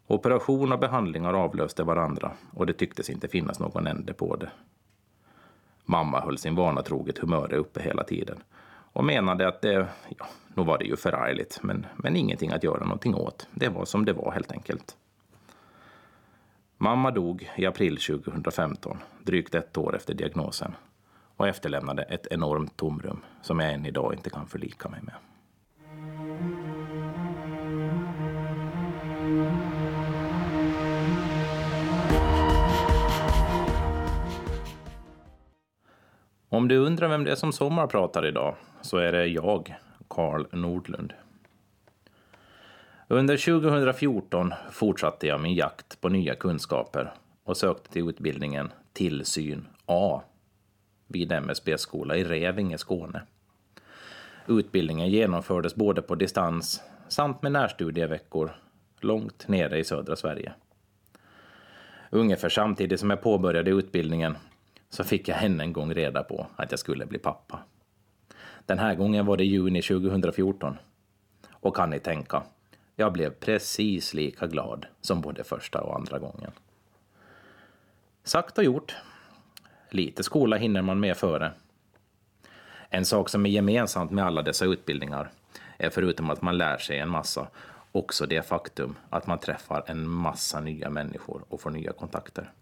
Operation 0.07 0.73
och 0.73 0.79
behandlingar 0.79 1.35
avlöste 1.35 1.83
varandra 1.83 2.33
och 2.53 2.67
det 2.67 2.73
tycktes 2.73 3.11
inte 3.11 3.29
finnas 3.29 3.61
någon 3.61 3.87
ände 3.87 4.13
på 4.13 4.37
det. 4.37 4.51
Mamma 5.85 6.21
höll 6.21 6.39
sin 6.39 6.55
vana 6.55 6.83
troget 6.83 7.19
humör 7.19 7.55
uppe 7.55 7.83
hela 7.83 8.05
tiden 8.05 8.43
och 8.99 9.05
menade 9.05 9.49
att 9.49 9.61
det, 9.61 9.89
ja, 10.19 10.27
nog 10.55 10.67
var 10.67 10.79
det 10.79 10.85
ju 10.85 10.97
förargligt, 10.97 11.59
men, 11.63 11.87
men 11.97 12.17
ingenting 12.17 12.51
att 12.51 12.65
göra 12.65 12.85
någonting 12.85 13.15
åt. 13.15 13.47
Det 13.55 13.69
var 13.69 13.85
som 13.85 14.05
det 14.05 14.13
var 14.13 14.33
helt 14.33 14.53
enkelt. 14.53 14.97
Mamma 16.77 17.11
dog 17.11 17.51
i 17.57 17.67
april 17.67 17.97
2015, 17.97 18.99
drygt 19.23 19.55
ett 19.55 19.79
år 19.79 19.97
efter 19.97 20.15
diagnosen 20.15 20.75
och 21.37 21.49
efterlämnade 21.49 22.03
ett 22.03 22.27
enormt 22.31 22.77
tomrum 22.77 23.21
som 23.43 23.59
jag 23.59 23.73
än 23.73 23.87
idag 23.87 24.15
inte 24.15 24.31
kan 24.31 24.47
förlika 24.47 24.89
mig 24.89 25.01
med. 25.03 25.15
Om 36.51 36.69
du 36.69 36.77
undrar 36.77 37.09
vem 37.09 37.25
det 37.25 37.31
är 37.31 37.35
som 37.35 37.53
sommarpratar 37.53 38.27
idag 38.27 38.55
så 38.81 38.97
är 38.97 39.13
det 39.13 39.27
jag, 39.27 39.75
Karl 40.09 40.47
Nordlund. 40.53 41.13
Under 43.09 43.37
2014 43.37 44.55
fortsatte 44.71 45.27
jag 45.27 45.41
min 45.41 45.55
jakt 45.55 46.01
på 46.01 46.09
nya 46.09 46.35
kunskaper 46.35 47.13
och 47.45 47.57
sökte 47.57 47.93
till 47.93 48.09
utbildningen 48.09 48.73
Tillsyn 48.93 49.67
A. 49.87 50.23
vid 51.07 51.33
MSB-skola 51.33 52.17
i 52.17 52.25
Revinge, 52.25 52.79
Skåne. 52.79 53.23
Utbildningen 54.47 55.09
genomfördes 55.09 55.75
både 55.75 56.03
på 56.03 56.15
distans 56.15 56.83
samt 57.09 57.43
med 57.43 57.53
närstudieveckor 57.53 58.51
långt 59.01 59.49
nere 59.49 59.79
i 59.79 59.85
södra 59.85 60.17
Sverige. 60.17 60.53
Ungefär 62.11 62.49
samtidigt 62.49 63.01
som 63.01 63.11
jag 63.11 63.23
påbörjade 63.23 63.71
utbildningen 63.71 64.37
så 64.91 65.05
fick 65.05 65.29
jag 65.29 65.45
än 65.45 65.61
en 65.61 65.73
gång 65.73 65.95
reda 65.95 66.23
på 66.23 66.47
att 66.57 66.71
jag 66.71 66.81
skulle 66.81 67.07
bli 67.07 67.19
pappa. 67.19 67.59
Den 68.67 68.79
här 68.79 68.95
gången 68.95 69.27
var 69.27 69.37
det 69.37 69.45
juni 69.45 69.83
2014. 69.83 70.77
Och 71.51 71.77
kan 71.77 71.91
ni 71.91 72.01
tänka, 72.01 72.43
jag 72.97 73.13
blev 73.13 73.31
precis 73.31 74.15
lika 74.15 74.47
glad 74.47 74.87
som 75.01 75.21
både 75.21 75.45
första 75.45 75.81
och 75.81 75.97
andra 75.97 76.19
gången. 76.19 76.51
Sagt 78.23 78.59
och 78.59 78.65
gjort. 78.65 78.97
Lite 79.91 80.23
skola 80.23 80.57
hinner 80.57 80.83
man 80.83 81.01
med 81.01 81.17
före. 81.17 81.53
En 82.91 83.05
sak 83.05 83.29
som 83.29 83.47
är 83.47 83.51
gemensamt 83.51 84.11
med 84.11 84.25
alla 84.25 84.43
dessa 84.43 84.65
utbildningar 84.65 85.31
är 85.79 85.91
förutom 85.91 86.31
att 86.31 86.43
man 86.43 86.59
lär 86.59 86.79
sig 86.79 86.99
en 86.99 87.09
massa 87.09 87.49
också 87.93 88.27
det 88.27 88.43
faktum 88.43 88.97
att 89.11 89.27
man 89.27 89.39
träffar 89.39 89.85
en 89.87 90.09
massa 90.09 90.61
nya 90.61 90.91
människor 90.91 91.45
och 91.49 91.61
får 91.61 91.71
nya 91.71 91.93
kontakter. 91.93 92.53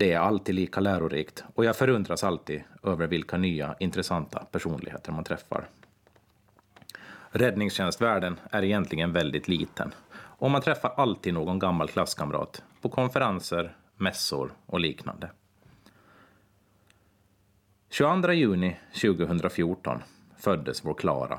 Det 0.00 0.12
är 0.12 0.18
alltid 0.18 0.54
lika 0.54 0.80
lärorikt 0.80 1.44
och 1.54 1.64
jag 1.64 1.76
förundras 1.76 2.24
alltid 2.24 2.62
över 2.82 3.06
vilka 3.06 3.36
nya 3.36 3.76
intressanta 3.80 4.44
personligheter 4.44 5.12
man 5.12 5.24
träffar. 5.24 5.68
Räddningstjänstvärlden 7.30 8.40
är 8.50 8.64
egentligen 8.64 9.12
väldigt 9.12 9.48
liten 9.48 9.94
och 10.12 10.50
man 10.50 10.62
träffar 10.62 10.92
alltid 10.96 11.34
någon 11.34 11.58
gammal 11.58 11.88
klasskamrat 11.88 12.62
på 12.80 12.88
konferenser, 12.88 13.76
mässor 13.96 14.52
och 14.66 14.80
liknande. 14.80 15.30
22 17.90 18.32
juni 18.32 18.76
2014 19.02 20.02
föddes 20.38 20.84
vår 20.84 20.94
Klara. 20.94 21.38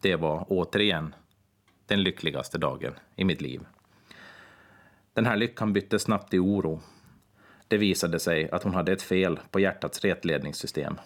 Det 0.00 0.16
var 0.16 0.46
återigen 0.48 1.14
den 1.86 2.02
lyckligaste 2.02 2.58
dagen 2.58 2.94
i 3.16 3.24
mitt 3.24 3.40
liv. 3.40 3.60
Den 5.18 5.26
här 5.26 5.36
lyckan 5.36 5.72
bytte 5.72 5.98
snabbt 5.98 6.34
i 6.34 6.38
oro. 6.38 6.80
Det 7.68 7.76
visade 7.76 8.18
sig 8.18 8.50
att 8.50 8.62
hon 8.62 8.74
hade 8.74 8.92
ett 8.92 9.02
fel 9.02 9.40
på 9.50 9.60
hjärtats 9.60 10.04
retledningssystem. 10.04 11.00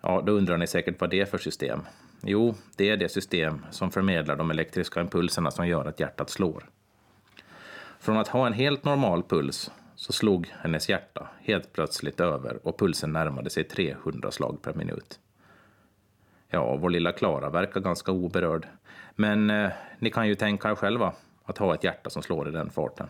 Ja, 0.00 0.22
då 0.26 0.32
undrar 0.32 0.56
ni 0.56 0.66
säkert 0.66 1.00
vad 1.00 1.10
det 1.10 1.20
är 1.20 1.24
för 1.24 1.38
system. 1.38 1.80
Jo, 2.22 2.54
det 2.76 2.90
är 2.90 2.96
det 2.96 3.08
system 3.08 3.66
som 3.70 3.90
förmedlar 3.90 4.36
de 4.36 4.50
elektriska 4.50 5.00
impulserna 5.00 5.50
som 5.50 5.68
gör 5.68 5.84
att 5.84 6.00
hjärtat 6.00 6.30
slår. 6.30 6.70
Från 8.00 8.16
att 8.16 8.28
ha 8.28 8.46
en 8.46 8.52
helt 8.52 8.84
normal 8.84 9.22
puls 9.22 9.70
så 9.96 10.12
slog 10.12 10.52
hennes 10.60 10.88
hjärta 10.88 11.28
helt 11.40 11.72
plötsligt 11.72 12.20
över 12.20 12.66
och 12.66 12.78
pulsen 12.78 13.12
närmade 13.12 13.50
sig 13.50 13.64
300 13.64 14.30
slag 14.30 14.62
per 14.62 14.74
minut. 14.74 15.20
Ja, 16.48 16.76
vår 16.76 16.90
lilla 16.90 17.12
Klara 17.12 17.50
verkar 17.50 17.80
ganska 17.80 18.12
oberörd. 18.12 18.68
Men 19.14 19.50
eh, 19.50 19.70
ni 19.98 20.10
kan 20.10 20.28
ju 20.28 20.34
tänka 20.34 20.70
er 20.70 20.74
själva 20.74 21.14
att 21.44 21.58
ha 21.58 21.74
ett 21.74 21.84
hjärta 21.84 22.10
som 22.10 22.22
slår 22.22 22.48
i 22.48 22.52
den 22.52 22.70
farten. 22.70 23.06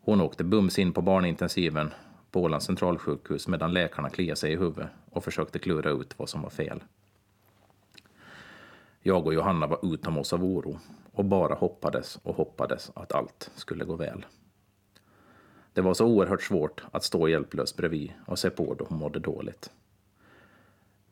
Hon 0.00 0.20
åkte 0.20 0.44
bums 0.44 0.78
in 0.78 0.92
på 0.92 1.02
barnintensiven 1.02 1.90
på 2.30 2.42
Ålands 2.42 2.66
centralsjukhus 2.66 3.48
medan 3.48 3.72
läkarna 3.72 4.10
kliade 4.10 4.36
sig 4.36 4.52
i 4.52 4.56
huvudet 4.56 4.88
och 5.10 5.24
försökte 5.24 5.58
klura 5.58 5.90
ut 5.90 6.18
vad 6.18 6.28
som 6.28 6.42
var 6.42 6.50
fel. 6.50 6.82
Jag 9.00 9.26
och 9.26 9.34
Johanna 9.34 9.66
var 9.66 9.94
utom 9.94 10.18
oss 10.18 10.32
av 10.32 10.44
oro 10.44 10.78
och 11.12 11.24
bara 11.24 11.54
hoppades 11.54 12.16
och 12.22 12.36
hoppades 12.36 12.92
att 12.94 13.12
allt 13.12 13.50
skulle 13.54 13.84
gå 13.84 13.96
väl. 13.96 14.26
Det 15.72 15.80
var 15.80 15.94
så 15.94 16.06
oerhört 16.06 16.42
svårt 16.42 16.84
att 16.90 17.04
stå 17.04 17.28
hjälplös 17.28 17.76
bredvid 17.76 18.12
och 18.26 18.38
se 18.38 18.50
på 18.50 18.74
då 18.74 18.86
hon 18.88 18.98
mådde 18.98 19.18
dåligt. 19.18 19.70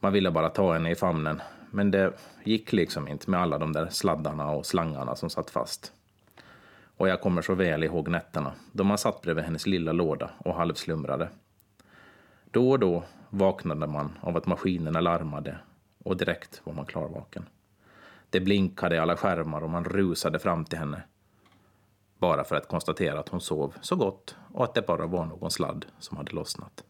Man 0.02 0.12
ville 0.12 0.30
bara 0.30 0.48
ta 0.48 0.72
henne 0.72 0.90
i 0.90 0.94
famnen, 0.94 1.42
men 1.70 1.90
det 1.90 2.12
gick 2.44 2.72
liksom 2.72 3.08
inte 3.08 3.30
med 3.30 3.40
alla 3.40 3.58
de 3.58 3.72
där 3.72 3.88
sladdarna 3.88 4.50
och 4.50 4.66
slangarna 4.66 5.16
som 5.16 5.30
satt 5.30 5.50
fast. 5.50 5.92
Och 6.96 7.08
jag 7.08 7.20
kommer 7.20 7.42
så 7.42 7.54
väl 7.54 7.84
ihåg 7.84 8.08
nätterna 8.08 8.52
då 8.72 8.84
man 8.84 8.98
satt 8.98 9.22
bredvid 9.22 9.44
hennes 9.44 9.66
lilla 9.66 9.92
låda 9.92 10.30
och 10.38 10.54
halvslumrade. 10.54 11.28
Då 12.50 12.70
och 12.70 12.78
då 12.78 13.04
vaknade 13.30 13.86
man 13.86 14.18
av 14.20 14.36
att 14.36 14.46
maskinerna 14.46 15.00
larmade 15.00 15.58
och 16.04 16.16
direkt 16.16 16.60
var 16.64 16.72
man 16.72 16.86
klarvaken. 16.86 17.46
Det 18.30 18.40
blinkade 18.40 18.96
i 18.96 18.98
alla 18.98 19.16
skärmar 19.16 19.64
och 19.64 19.70
man 19.70 19.84
rusade 19.84 20.38
fram 20.38 20.64
till 20.64 20.78
henne. 20.78 21.02
Bara 22.18 22.44
för 22.44 22.56
att 22.56 22.68
konstatera 22.68 23.20
att 23.20 23.28
hon 23.28 23.40
sov 23.40 23.74
så 23.80 23.96
gott 23.96 24.36
och 24.52 24.64
att 24.64 24.74
det 24.74 24.86
bara 24.86 25.06
var 25.06 25.26
någon 25.26 25.50
sladd 25.50 25.86
som 25.98 26.16
hade 26.16 26.32
lossnat. 26.32 26.84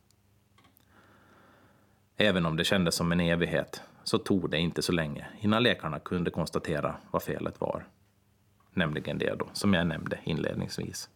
Även 2.22 2.46
om 2.46 2.56
det 2.56 2.64
kändes 2.64 2.94
som 2.94 3.12
en 3.12 3.20
evighet 3.20 3.82
så 4.04 4.18
tog 4.18 4.50
det 4.50 4.58
inte 4.58 4.82
så 4.82 4.92
länge 4.92 5.26
innan 5.40 5.62
läkarna 5.62 5.98
kunde 5.98 6.30
konstatera 6.30 6.94
vad 7.10 7.22
felet 7.22 7.60
var. 7.60 7.84
Nämligen 8.74 9.18
det 9.18 9.34
då, 9.38 9.48
som 9.52 9.74
jag 9.74 9.86
nämnde 9.86 10.18
inledningsvis. 10.24 11.10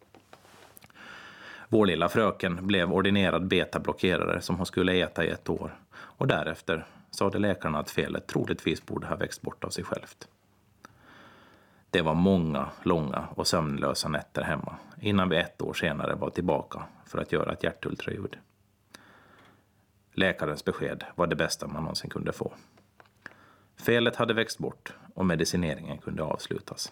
Vår 1.69 1.85
lilla 1.85 2.09
fröken 2.09 2.67
blev 2.67 2.93
ordinerad 2.93 3.47
betablockerare 3.47 4.41
som 4.41 4.55
hon 4.55 4.65
skulle 4.65 4.93
äta 4.93 5.25
i 5.25 5.29
ett 5.29 5.49
år 5.49 5.79
och 5.93 6.27
därefter 6.27 6.85
sade 7.11 7.39
läkarna 7.39 7.79
att 7.79 7.91
felet 7.91 8.27
troligtvis 8.27 8.85
borde 8.85 9.07
ha 9.07 9.15
växt 9.15 9.41
bort 9.41 9.63
av 9.63 9.69
sig 9.69 9.83
självt. 9.83 10.27
Det 11.89 12.01
var 12.01 12.15
många, 12.15 12.69
långa 12.83 13.27
och 13.35 13.47
sömnlösa 13.47 14.09
nätter 14.09 14.43
hemma 14.43 14.75
innan 15.01 15.29
vi 15.29 15.37
ett 15.37 15.61
år 15.61 15.73
senare 15.73 16.15
var 16.15 16.29
tillbaka 16.29 16.83
för 17.05 17.19
att 17.19 17.31
göra 17.31 17.53
ett 17.53 17.63
hjärtultraljud. 17.63 18.37
Läkarens 20.17 20.65
besked 20.65 21.03
var 21.15 21.27
det 21.27 21.35
bästa 21.35 21.67
man 21.67 21.83
någonsin 21.83 22.09
kunde 22.09 22.31
få. 22.31 22.53
Felet 23.75 24.15
hade 24.15 24.33
växt 24.33 24.57
bort 24.57 24.93
och 25.13 25.25
medicineringen 25.25 25.97
kunde 25.97 26.23
avslutas. 26.23 26.91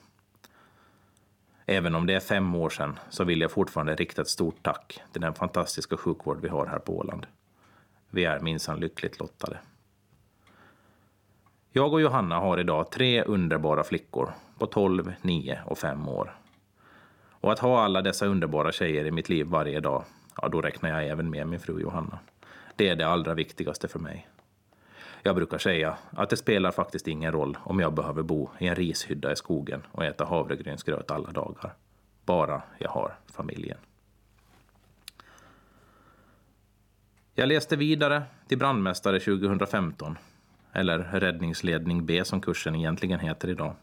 Även 1.66 1.96
om 1.96 2.06
det 2.06 2.14
är 2.14 2.20
fem 2.20 2.56
år 2.56 2.70
sedan 2.70 3.00
så 3.10 3.24
vill 3.24 3.42
jag 3.42 3.52
fortfarande 3.52 3.96
rikta 3.96 4.22
ett 4.22 4.28
stort 4.28 4.64
tack 4.64 5.00
till 5.12 5.22
den 5.22 5.34
fantastiska 5.34 5.98
sjukvård 5.98 6.42
vi 6.42 6.48
har 6.48 6.66
här 6.66 6.80
på 6.80 6.98
Åland. 6.98 7.28
Vi 8.10 8.26
är 8.26 8.40
minsann 8.40 8.80
lyckligt 8.80 9.20
lottade. 9.20 9.60
Jag 11.72 11.94
och 11.94 12.02
Johanna 12.02 12.40
har 12.40 12.60
idag 12.60 12.92
tre 12.92 13.24
underbara 13.24 13.84
flickor 13.84 14.34
på 14.60 14.66
12, 14.66 15.14
9 15.22 15.60
och 15.66 15.78
5 15.78 16.08
år. 16.08 16.40
Och 17.30 17.52
att 17.52 17.60
ha 17.60 17.84
alla 17.84 18.02
dessa 18.02 18.26
underbara 18.26 18.72
tjejer 18.72 19.06
i 19.06 19.12
mitt 19.12 19.30
liv 19.30 19.46
varje 19.46 19.80
dag, 19.80 20.04
ja 20.42 20.48
då 20.48 20.62
räknar 20.62 20.90
jag 20.90 21.08
även 21.08 21.30
med 21.30 21.48
min 21.48 21.60
fru 21.60 21.82
Johanna. 21.82 22.20
Det 22.76 22.90
är 22.90 22.96
det 22.96 23.08
allra 23.08 23.34
viktigaste 23.34 23.88
för 23.88 24.00
mig. 24.00 24.28
Jag 25.24 25.36
brukar 25.36 25.58
säga 25.58 25.98
att 26.10 26.30
det 26.30 26.38
spelar 26.38 26.72
faktiskt 26.72 27.08
ingen 27.08 27.32
roll 27.32 27.58
om 27.64 27.80
jag 27.80 27.94
behöver 27.94 28.24
bo 28.24 28.50
i 28.60 28.68
en 28.68 28.76
rishydda 28.76 29.32
i 29.32 29.36
skogen 29.36 29.84
och 29.92 30.06
äta 30.06 30.26
havregrynsgröt 30.26 31.12
alla 31.12 31.32
dagar. 31.32 31.74
Bara 32.26 32.62
jag 32.78 32.90
har 32.90 33.18
familjen. 33.26 33.78
Jag 37.34 37.48
läste 37.48 37.76
vidare 37.76 38.24
till 38.48 38.58
brandmästare 38.58 39.20
2015, 39.20 40.18
eller 40.72 41.00
räddningsledning 41.00 42.06
B 42.06 42.26
som 42.26 42.42
kursen 42.42 42.76
egentligen 42.76 43.20
heter 43.20 43.50
idag. 43.50 43.76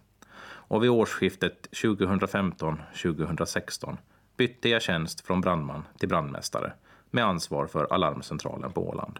Och 0.44 0.82
vid 0.82 0.90
årsskiftet 0.90 1.68
2015-2016 1.72 3.96
bytte 4.36 4.68
jag 4.68 4.82
tjänst 4.82 5.20
från 5.20 5.40
brandman 5.40 5.84
till 5.98 6.08
brandmästare 6.08 6.72
med 7.12 7.24
ansvar 7.24 7.66
för 7.66 7.92
alarmcentralen 7.92 8.72
på 8.72 8.88
Åland. 8.88 9.18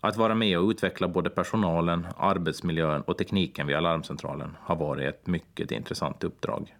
Att 0.00 0.16
vara 0.16 0.34
med 0.34 0.58
och 0.58 0.68
utveckla 0.68 1.08
både 1.08 1.30
personalen, 1.30 2.06
arbetsmiljön 2.16 3.02
och 3.02 3.18
tekniken 3.18 3.66
vid 3.66 3.76
alarmcentralen 3.76 4.56
har 4.60 4.76
varit 4.76 5.08
ett 5.08 5.26
mycket 5.26 5.70
intressant 5.70 6.24
uppdrag. 6.24 6.76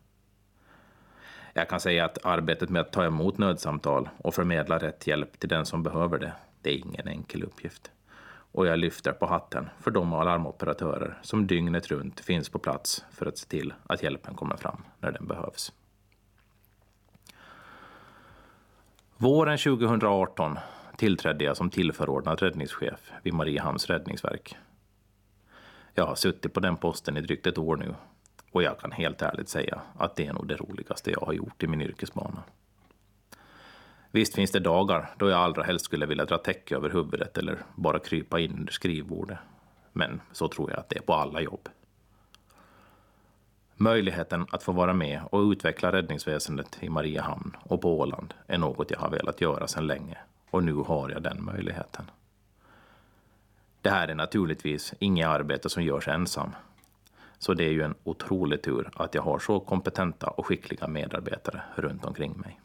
Jag 1.53 1.69
kan 1.69 1.81
säga 1.81 2.05
att 2.05 2.27
arbetet 2.27 2.71
med 2.71 2.81
att 2.81 2.93
ta 2.93 3.05
emot 3.05 3.39
nödsamtal 3.39 4.09
och 4.19 4.35
förmedla 4.35 4.79
rätt 4.79 5.07
hjälp 5.07 5.39
till 5.39 5.49
den 5.49 5.67
som 5.67 5.83
behöver 5.83 6.19
det, 6.19 6.33
det 6.63 6.71
är 6.71 6.79
ingen 6.79 7.09
enkel 7.09 7.45
uppgift. 7.45 7.91
Och 8.53 8.67
jag 8.67 8.79
lyfter 8.79 9.13
på 9.13 9.27
hatten 9.27 9.69
för 9.81 9.91
de 9.91 10.13
alarmoperatörer 10.13 11.19
som 11.23 11.47
dygnet 11.47 11.87
runt 11.87 12.21
finns 12.21 12.49
på 12.49 12.59
plats 12.59 13.05
för 13.11 13.27
att 13.27 13.39
se 13.39 13.49
till 13.49 13.75
att 13.87 14.03
hjälpen 14.03 14.35
kommer 14.35 14.57
fram 14.57 14.83
när 15.01 15.13
den 15.13 15.27
behövs. 15.27 15.73
Våren 19.19 19.59
2018 19.59 20.59
tillträdde 20.97 21.45
jag 21.45 21.57
som 21.57 21.71
tillförordnad 21.71 22.43
räddningschef 22.43 23.13
vid 23.23 23.35
Mariehamns 23.35 23.87
räddningsverk. 23.87 24.57
Jag 25.95 26.07
har 26.07 26.15
suttit 26.15 26.53
på 26.53 26.61
den 26.61 26.77
posten 26.77 27.17
i 27.17 27.21
drygt 27.21 27.47
ett 27.47 27.59
år 27.59 27.77
nu 27.77 27.95
och 28.53 28.63
jag 28.63 28.79
kan 28.81 28.93
helt 28.93 29.23
ärligt 29.23 29.49
säga 29.49 29.81
att 29.99 30.17
det 30.17 30.27
är 30.27 30.33
nog 30.33 30.49
det 30.49 30.57
roligaste 30.57 31.11
jag 31.11 31.21
har 31.21 31.33
gjort 31.33 31.63
i 31.63 31.67
min 31.67 31.83
yrkesbana. 31.83 32.43
Visst 34.11 34.35
finns 34.35 34.51
det 34.51 34.61
dagar 34.61 35.11
då 35.19 35.29
jag 35.29 35.39
allra 35.39 35.63
helst 35.63 35.85
skulle 35.85 36.07
vilja 36.07 36.25
dra 36.25 36.39
täcke 36.39 36.77
över 36.77 36.91
huvudet 36.91 37.39
eller 37.39 37.59
bara 37.75 37.99
krypa 37.99 38.41
in 38.41 38.59
under 38.59 38.73
skrivbordet. 38.73 39.39
Men 39.93 40.21
så 40.33 40.49
tror 40.49 40.71
jag 40.71 40.81
att 40.81 40.89
det 40.89 40.97
är 40.97 41.03
på 41.03 41.15
alla 41.15 41.41
jobb. 41.41 41.69
Möjligheten 43.79 44.47
att 44.51 44.63
få 44.63 44.73
vara 44.73 44.93
med 44.93 45.21
och 45.31 45.41
utveckla 45.41 45.93
räddningsväsendet 45.93 46.79
i 46.81 46.89
Mariehamn 46.89 47.57
och 47.63 47.81
på 47.81 47.99
Åland 47.99 48.35
är 48.47 48.59
något 48.59 48.91
jag 48.91 48.99
har 48.99 49.11
velat 49.11 49.41
göra 49.41 49.67
sedan 49.67 49.87
länge 49.87 50.19
och 50.51 50.65
nu 50.65 50.73
har 50.73 51.11
jag 51.11 51.23
den 51.23 51.45
möjligheten. 51.45 52.11
Det 53.83 53.91
här 53.91 54.09
är 54.09 54.15
naturligtvis 54.15 54.95
inget 54.99 55.27
arbete 55.27 55.69
som 55.69 55.83
görs 55.83 56.09
ensam. 56.09 56.51
Så 57.39 57.55
det 57.55 57.65
är 57.65 57.73
ju 57.73 57.83
en 57.83 57.95
otrolig 58.05 58.63
tur 58.63 58.91
att 58.95 59.15
jag 59.15 59.23
har 59.23 59.39
så 59.39 59.61
kompetenta 59.61 60.27
och 60.27 60.47
skickliga 60.47 60.87
medarbetare 60.87 61.63
runt 61.75 62.05
omkring 62.05 62.39
mig. 62.39 62.61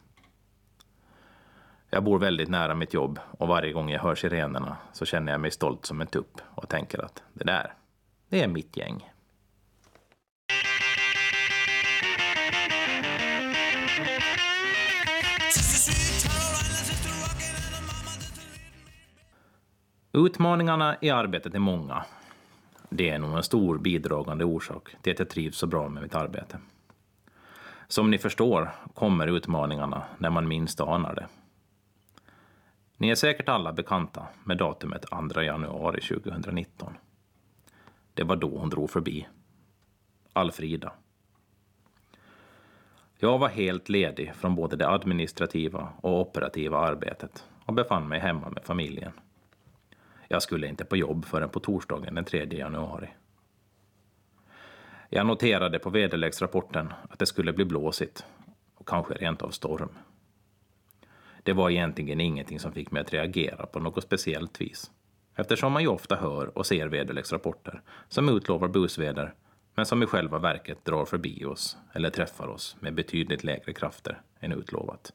Jag 1.90 2.04
bor 2.04 2.18
väldigt 2.18 2.48
nära 2.48 2.74
mitt 2.74 2.94
jobb 2.94 3.18
och 3.38 3.48
varje 3.48 3.72
gång 3.72 3.90
jag 3.90 4.00
hör 4.00 4.14
sirenerna 4.14 4.76
så 4.92 5.04
känner 5.04 5.32
jag 5.32 5.40
mig 5.40 5.50
stolt 5.50 5.86
som 5.86 6.00
en 6.00 6.06
tupp 6.06 6.40
och 6.54 6.68
tänker 6.68 7.04
att 7.04 7.22
det 7.32 7.44
där, 7.44 7.74
det 8.28 8.42
är 8.42 8.48
mitt 8.48 8.76
gäng. 8.76 9.11
Utmaningarna 20.14 20.96
i 21.00 21.10
arbetet 21.10 21.54
är 21.54 21.58
många. 21.58 22.04
Det 22.88 23.10
är 23.10 23.18
nog 23.18 23.36
en 23.36 23.42
stor 23.42 23.78
bidragande 23.78 24.44
orsak 24.44 24.96
till 25.02 25.12
att 25.12 25.18
jag 25.18 25.28
trivs 25.28 25.56
så 25.56 25.66
bra 25.66 25.88
med 25.88 26.02
mitt 26.02 26.14
arbete. 26.14 26.58
Som 27.88 28.10
ni 28.10 28.18
förstår 28.18 28.70
kommer 28.94 29.26
utmaningarna 29.26 30.02
när 30.18 30.30
man 30.30 30.48
minst 30.48 30.80
anar 30.80 31.14
det. 31.14 31.26
Ni 32.96 33.08
är 33.08 33.14
säkert 33.14 33.48
alla 33.48 33.72
bekanta 33.72 34.26
med 34.44 34.58
datumet 34.58 35.04
2 35.32 35.42
januari 35.42 36.00
2019. 36.00 36.96
Det 38.14 38.22
var 38.22 38.36
då 38.36 38.58
hon 38.58 38.70
drog 38.70 38.90
förbi. 38.90 39.28
Alfrida. 40.32 40.92
Jag 43.18 43.38
var 43.38 43.48
helt 43.48 43.88
ledig 43.88 44.34
från 44.34 44.54
både 44.54 44.76
det 44.76 44.88
administrativa 44.88 45.88
och 46.00 46.20
operativa 46.20 46.78
arbetet 46.78 47.44
och 47.64 47.74
befann 47.74 48.08
mig 48.08 48.20
hemma 48.20 48.50
med 48.50 48.64
familjen. 48.64 49.12
Jag 50.32 50.42
skulle 50.42 50.66
inte 50.66 50.84
på 50.84 50.96
jobb 50.96 51.24
förrän 51.24 51.48
på 51.48 51.60
torsdagen 51.60 52.14
den 52.14 52.24
3 52.24 52.44
januari. 52.44 53.08
Jag 55.10 55.26
noterade 55.26 55.78
på 55.78 55.90
väderleksrapporten 55.90 56.92
att 57.10 57.18
det 57.18 57.26
skulle 57.26 57.52
bli 57.52 57.64
blåsigt 57.64 58.24
och 58.74 58.88
kanske 58.88 59.14
rent 59.14 59.42
av 59.42 59.50
storm. 59.50 59.88
Det 61.42 61.52
var 61.52 61.70
egentligen 61.70 62.20
ingenting 62.20 62.60
som 62.60 62.72
fick 62.72 62.90
mig 62.90 63.00
att 63.02 63.12
reagera 63.12 63.66
på 63.66 63.80
något 63.80 64.04
speciellt 64.04 64.60
vis 64.60 64.90
eftersom 65.34 65.72
man 65.72 65.82
ju 65.82 65.88
ofta 65.88 66.16
hör 66.16 66.58
och 66.58 66.66
ser 66.66 66.86
väderleksrapporter 66.86 67.82
som 68.08 68.28
utlovar 68.28 68.68
busväder 68.68 69.34
men 69.74 69.86
som 69.86 70.02
i 70.02 70.06
själva 70.06 70.38
verket 70.38 70.84
drar 70.84 71.04
förbi 71.04 71.44
oss 71.44 71.76
eller 71.92 72.10
träffar 72.10 72.48
oss 72.48 72.76
med 72.80 72.94
betydligt 72.94 73.44
lägre 73.44 73.72
krafter 73.72 74.20
än 74.40 74.52
utlovat. 74.52 75.12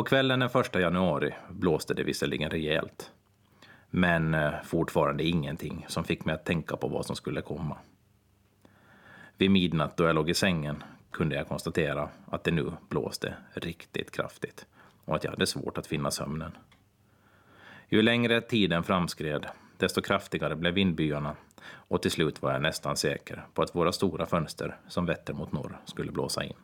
På 0.00 0.04
kvällen 0.04 0.40
den 0.40 0.50
1 0.60 0.74
januari 0.74 1.34
blåste 1.48 1.94
det 1.94 2.02
visserligen 2.02 2.50
rejält. 2.50 3.10
Men 3.90 4.34
eh, 4.34 4.52
fortfarande 4.64 5.24
ingenting 5.24 5.84
som 5.88 6.04
fick 6.04 6.24
mig 6.24 6.34
att 6.34 6.44
tänka 6.44 6.76
på 6.76 6.88
vad 6.88 7.06
som 7.06 7.16
skulle 7.16 7.40
komma. 7.42 7.76
Vid 9.36 9.50
midnatt 9.50 9.96
då 9.96 10.04
jag 10.04 10.14
låg 10.14 10.30
i 10.30 10.34
sängen 10.34 10.82
kunde 11.10 11.36
jag 11.36 11.48
konstatera 11.48 12.08
att 12.26 12.44
det 12.44 12.50
nu 12.50 12.72
blåste 12.88 13.34
riktigt 13.54 14.10
kraftigt 14.10 14.66
och 15.04 15.16
att 15.16 15.24
jag 15.24 15.30
hade 15.30 15.46
svårt 15.46 15.78
att 15.78 15.86
finna 15.86 16.10
sömnen. 16.10 16.52
Ju 17.88 18.02
längre 18.02 18.40
tiden 18.40 18.84
framskred, 18.84 19.46
desto 19.76 20.02
kraftigare 20.02 20.56
blev 20.56 20.74
vindbyarna 20.74 21.36
och 21.64 22.02
till 22.02 22.10
slut 22.10 22.42
var 22.42 22.52
jag 22.52 22.62
nästan 22.62 22.96
säker 22.96 23.46
på 23.54 23.62
att 23.62 23.74
våra 23.74 23.92
stora 23.92 24.26
fönster 24.26 24.76
som 24.88 25.06
vetter 25.06 25.34
mot 25.34 25.52
norr 25.52 25.80
skulle 25.84 26.12
blåsa 26.12 26.44
in. 26.44 26.56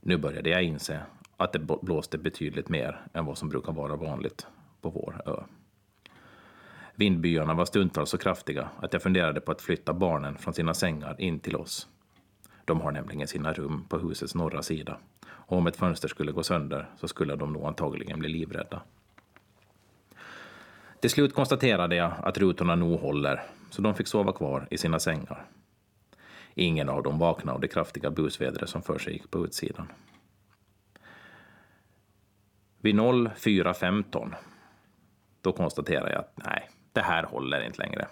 Nu 0.00 0.16
började 0.16 0.50
jag 0.50 0.62
inse 0.62 1.00
att 1.38 1.52
det 1.52 1.58
blåste 1.58 2.18
betydligt 2.18 2.68
mer 2.68 3.00
än 3.12 3.24
vad 3.24 3.38
som 3.38 3.48
brukar 3.48 3.72
vara 3.72 3.96
vanligt 3.96 4.46
på 4.80 4.90
vår 4.90 5.22
ö. 5.26 5.42
Vindbyarna 6.94 7.54
var 7.54 7.64
stundtals 7.64 8.10
så 8.10 8.18
kraftiga 8.18 8.68
att 8.80 8.92
jag 8.92 9.02
funderade 9.02 9.40
på 9.40 9.52
att 9.52 9.62
flytta 9.62 9.92
barnen 9.92 10.38
från 10.38 10.54
sina 10.54 10.74
sängar 10.74 11.20
in 11.20 11.40
till 11.40 11.56
oss. 11.56 11.88
De 12.64 12.80
har 12.80 12.92
nämligen 12.92 13.28
sina 13.28 13.52
rum 13.52 13.84
på 13.88 13.98
husets 13.98 14.34
norra 14.34 14.62
sida 14.62 14.98
och 15.26 15.56
om 15.56 15.66
ett 15.66 15.76
fönster 15.76 16.08
skulle 16.08 16.32
gå 16.32 16.42
sönder 16.42 16.90
så 16.96 17.08
skulle 17.08 17.36
de 17.36 17.52
nog 17.52 17.64
antagligen 17.64 18.18
bli 18.18 18.28
livrädda. 18.28 18.82
Till 21.00 21.10
slut 21.10 21.34
konstaterade 21.34 21.96
jag 21.96 22.12
att 22.22 22.38
rutorna 22.38 22.74
nog 22.74 23.00
håller, 23.00 23.42
så 23.70 23.82
de 23.82 23.94
fick 23.94 24.06
sova 24.06 24.32
kvar 24.32 24.68
i 24.70 24.78
sina 24.78 24.98
sängar. 24.98 25.46
Ingen 26.54 26.88
av 26.88 27.02
dem 27.02 27.18
vaknade 27.18 27.54
av 27.54 27.60
det 27.60 27.68
kraftiga 27.68 28.10
busvädret 28.10 28.68
som 28.68 28.82
för 28.82 28.98
sig 28.98 29.12
gick 29.12 29.30
på 29.30 29.44
utsidan. 29.44 29.88
Vid 32.80 32.94
04.15 32.94 34.34
då 35.42 35.52
konstaterade 35.52 36.12
jag 36.12 36.20
att 36.20 36.32
nej, 36.34 36.70
det 36.92 37.00
här 37.00 37.22
håller 37.22 37.60
inte 37.60 37.82
längre. 37.82 38.06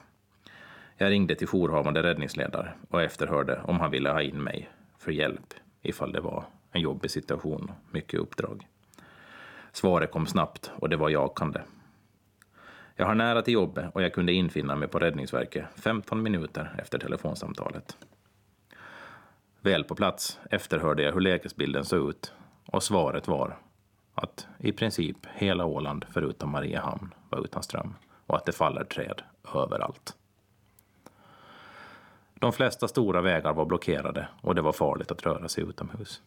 Jag 0.96 1.11
ringde 1.11 1.35
till 1.35 1.48
jourhavande 1.52 2.02
räddningsledare 2.02 2.72
och 2.90 3.02
efterhörde 3.02 3.61
om 3.64 3.81
han 3.81 3.90
ville 3.90 4.11
ha 4.11 4.22
in 4.22 4.42
mig 4.42 4.70
för 4.98 5.12
hjälp 5.12 5.55
ifall 5.83 6.12
det 6.12 6.20
var 6.20 6.44
en 6.72 6.81
jobbig 6.81 7.11
situation 7.11 7.70
och 7.70 7.94
mycket 7.94 8.20
uppdrag. 8.20 8.66
Svaret 9.72 10.11
kom 10.11 10.26
snabbt 10.26 10.72
och 10.76 10.88
det 10.88 10.96
var 10.96 11.09
jakande. 11.09 11.61
Jag 12.94 13.07
har 13.07 13.14
nära 13.14 13.42
till 13.42 13.55
jobbet 13.55 13.90
och 13.94 14.02
jag 14.02 14.12
kunde 14.12 14.33
infinna 14.33 14.76
mig 14.76 14.88
på 14.88 14.98
Räddningsverket 14.98 15.64
15 15.76 16.22
minuter 16.22 16.74
efter 16.79 16.98
telefonsamtalet. 16.98 17.96
Väl 19.61 19.85
på 19.85 19.94
plats 19.94 20.40
efterhörde 20.50 21.02
jag 21.02 21.12
hur 21.12 21.20
lägesbilden 21.20 21.85
såg 21.85 22.09
ut 22.09 22.33
och 22.66 22.83
svaret 22.83 23.29
var 23.29 23.57
att 24.16 24.46
i 24.59 24.72
princip 24.72 25.26
hela 25.35 25.64
Åland 25.64 26.05
förutom 26.11 26.50
Mariehamn 26.50 27.14
var 27.31 27.44
utan 27.44 27.62
ström 27.62 27.94
och 28.26 28.37
att 28.37 28.44
det 28.44 28.52
faller 28.52 28.85
träd 28.85 29.22
överallt. 29.55 30.16
De 32.35 32.52
flesta 32.52 32.88
stora 32.88 33.20
vägar 33.20 33.52
var 33.52 33.64
blockerade 33.64 34.29
och 34.40 34.55
det 34.55 34.62
var 34.62 34.72
farligt 34.72 35.11
att 35.11 35.26
röra 35.26 35.48
sig 35.48 35.64
utomhus. 35.64 36.22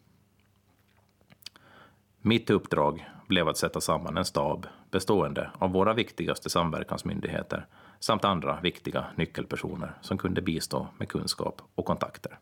Mitt 2.22 2.50
uppdrag 2.50 3.10
blev 3.28 3.48
att 3.48 3.58
sätta 3.58 3.82
samman 3.82 4.18
en 4.18 4.26
stab 4.26 4.68
bestående 4.92 5.52
av 5.58 5.72
våra 5.72 5.94
viktigaste 5.94 6.50
samverkansmyndigheter 6.50 7.66
samt 8.00 8.26
andra 8.26 8.60
viktiga 8.62 9.06
nyckelpersoner 9.16 9.94
som 10.02 10.18
kunde 10.18 10.42
bistå 10.42 10.88
med 10.98 11.10
kunskap 11.10 11.62
och 11.76 11.86
kontakter. 11.86 12.40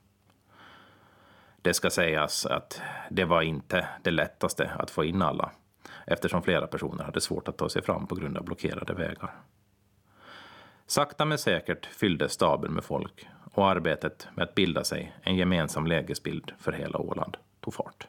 Det 1.61 1.73
ska 1.73 1.89
sägas 1.89 2.45
att 2.45 2.81
det 3.09 3.25
var 3.25 3.41
inte 3.41 3.87
det 4.03 4.11
lättaste 4.11 4.71
att 4.79 4.91
få 4.91 5.05
in 5.05 5.21
alla 5.21 5.51
eftersom 6.07 6.41
flera 6.41 6.67
personer 6.67 7.03
hade 7.03 7.21
svårt 7.21 7.47
att 7.47 7.57
ta 7.57 7.69
sig 7.69 7.81
fram 7.81 8.07
på 8.07 8.15
grund 8.15 8.37
av 8.37 8.43
blockerade 8.43 8.93
vägar. 8.93 9.35
Sakta 10.87 11.25
men 11.25 11.37
säkert 11.37 11.85
fylldes 11.85 12.31
staben 12.31 12.73
med 12.73 12.83
folk 12.83 13.27
och 13.53 13.69
arbetet 13.69 14.27
med 14.35 14.43
att 14.43 14.55
bilda 14.55 14.83
sig 14.83 15.15
en 15.21 15.35
gemensam 15.35 15.87
lägesbild 15.87 16.51
för 16.59 16.71
hela 16.71 16.99
Åland 16.99 17.37
tog 17.59 17.73
fart. 17.73 18.07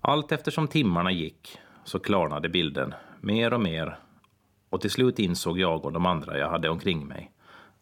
Allt 0.00 0.32
eftersom 0.32 0.68
timmarna 0.68 1.10
gick 1.10 1.58
så 1.84 1.98
klarnade 1.98 2.48
bilden 2.48 2.94
mer 3.20 3.52
och 3.52 3.60
mer 3.60 3.98
och 4.76 4.82
till 4.82 4.90
slut 4.90 5.18
insåg 5.18 5.58
jag 5.58 5.84
och 5.84 5.92
de 5.92 6.06
andra 6.06 6.38
jag 6.38 6.50
hade 6.50 6.68
omkring 6.68 7.06
mig 7.06 7.30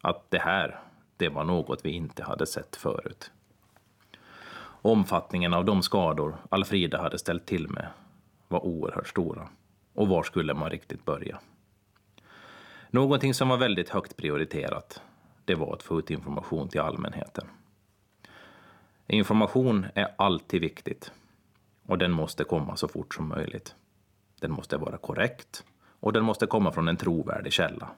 att 0.01 0.31
det 0.31 0.39
här, 0.39 0.79
det 1.17 1.29
var 1.29 1.43
något 1.43 1.85
vi 1.85 1.91
inte 1.91 2.23
hade 2.23 2.45
sett 2.45 2.75
förut. 2.75 3.31
Omfattningen 4.81 5.53
av 5.53 5.65
de 5.65 5.81
skador 5.81 6.37
Alfrida 6.49 7.01
hade 7.01 7.17
ställt 7.17 7.45
till 7.45 7.69
med 7.69 7.87
var 8.47 8.65
oerhört 8.65 9.07
stora. 9.07 9.49
Och 9.93 10.07
var 10.07 10.23
skulle 10.23 10.53
man 10.53 10.69
riktigt 10.69 11.05
börja? 11.05 11.39
Någonting 12.89 13.33
som 13.33 13.49
var 13.49 13.57
väldigt 13.57 13.89
högt 13.89 14.17
prioriterat, 14.17 15.01
det 15.45 15.55
var 15.55 15.73
att 15.73 15.83
få 15.83 15.99
ut 15.99 16.11
information 16.11 16.69
till 16.69 16.81
allmänheten. 16.81 17.47
Information 19.07 19.85
är 19.95 20.15
alltid 20.17 20.61
viktigt 20.61 21.11
och 21.87 21.97
den 21.97 22.11
måste 22.11 22.43
komma 22.43 22.75
så 22.75 22.87
fort 22.87 23.15
som 23.15 23.27
möjligt. 23.27 23.75
Den 24.39 24.51
måste 24.51 24.77
vara 24.77 24.97
korrekt 24.97 25.63
och 26.05 26.13
den 26.13 26.23
måste 26.23 26.47
komma 26.47 26.71
från 26.71 26.87
en 26.87 26.97
trovärdig 26.97 27.53
källa. 27.53 27.89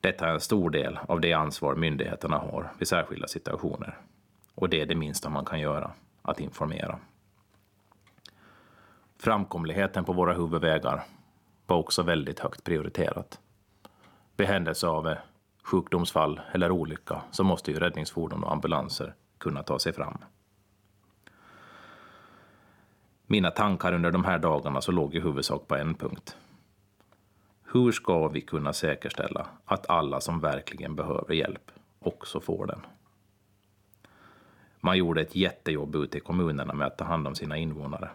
Detta 0.00 0.28
är 0.28 0.32
en 0.32 0.40
stor 0.40 0.70
del 0.70 0.98
av 1.08 1.20
det 1.20 1.32
ansvar 1.32 1.74
myndigheterna 1.74 2.38
har 2.38 2.72
vid 2.78 2.88
särskilda 2.88 3.28
situationer. 3.28 3.98
Och 4.54 4.68
det 4.68 4.80
är 4.80 4.86
det 4.86 4.94
minsta 4.94 5.30
man 5.30 5.44
kan 5.44 5.60
göra, 5.60 5.90
att 6.22 6.40
informera. 6.40 6.98
Framkomligheten 9.18 10.04
på 10.04 10.12
våra 10.12 10.32
huvudvägar 10.32 11.04
var 11.66 11.76
också 11.76 12.02
väldigt 12.02 12.40
högt 12.40 12.64
prioriterat. 12.64 13.40
Vid 14.36 14.46
händelse 14.46 14.86
av 14.86 15.14
sjukdomsfall 15.62 16.40
eller 16.52 16.70
olycka 16.70 17.22
så 17.30 17.44
måste 17.44 17.72
ju 17.72 17.78
räddningsfordon 17.78 18.44
och 18.44 18.52
ambulanser 18.52 19.14
kunna 19.38 19.62
ta 19.62 19.78
sig 19.78 19.92
fram. 19.92 20.18
Mina 23.30 23.50
tankar 23.50 23.92
under 23.92 24.10
de 24.10 24.24
här 24.24 24.38
dagarna 24.38 24.80
så 24.80 24.92
låg 24.92 25.14
i 25.14 25.20
huvudsak 25.20 25.68
på 25.68 25.76
en 25.76 25.94
punkt. 25.94 26.36
Hur 27.72 27.92
ska 27.92 28.28
vi 28.28 28.40
kunna 28.40 28.72
säkerställa 28.72 29.46
att 29.64 29.90
alla 29.90 30.20
som 30.20 30.40
verkligen 30.40 30.96
behöver 30.96 31.34
hjälp 31.34 31.70
också 31.98 32.40
får 32.40 32.66
den? 32.66 32.80
Man 34.80 34.98
gjorde 34.98 35.20
ett 35.20 35.36
jättejobb 35.36 35.94
ute 35.94 36.18
i 36.18 36.20
kommunerna 36.20 36.74
med 36.74 36.86
att 36.86 36.98
ta 36.98 37.04
hand 37.04 37.26
om 37.26 37.34
sina 37.34 37.56
invånare. 37.56 38.10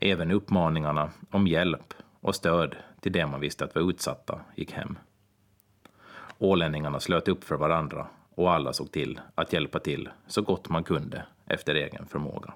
Även 0.00 0.30
uppmaningarna 0.30 1.10
om 1.30 1.46
hjälp 1.46 1.94
och 2.20 2.34
stöd 2.34 2.76
till 3.00 3.12
det 3.12 3.26
man 3.26 3.40
visste 3.40 3.64
att 3.64 3.74
var 3.74 3.90
utsatta 3.90 4.40
gick 4.54 4.72
hem. 4.72 4.98
Ålänningarna 6.38 7.00
slöt 7.00 7.28
upp 7.28 7.44
för 7.44 7.56
varandra 7.56 8.06
och 8.34 8.52
alla 8.52 8.72
såg 8.72 8.92
till 8.92 9.20
att 9.34 9.52
hjälpa 9.52 9.78
till 9.78 10.08
så 10.26 10.42
gott 10.42 10.68
man 10.68 10.84
kunde 10.84 11.24
efter 11.46 11.74
egen 11.74 12.06
förmåga. 12.06 12.54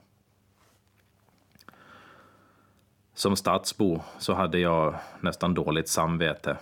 Som 3.16 3.36
stadsbo 3.36 4.00
så 4.18 4.34
hade 4.34 4.58
jag 4.58 4.94
nästan 5.20 5.54
dåligt 5.54 5.88
samvete 5.88 6.56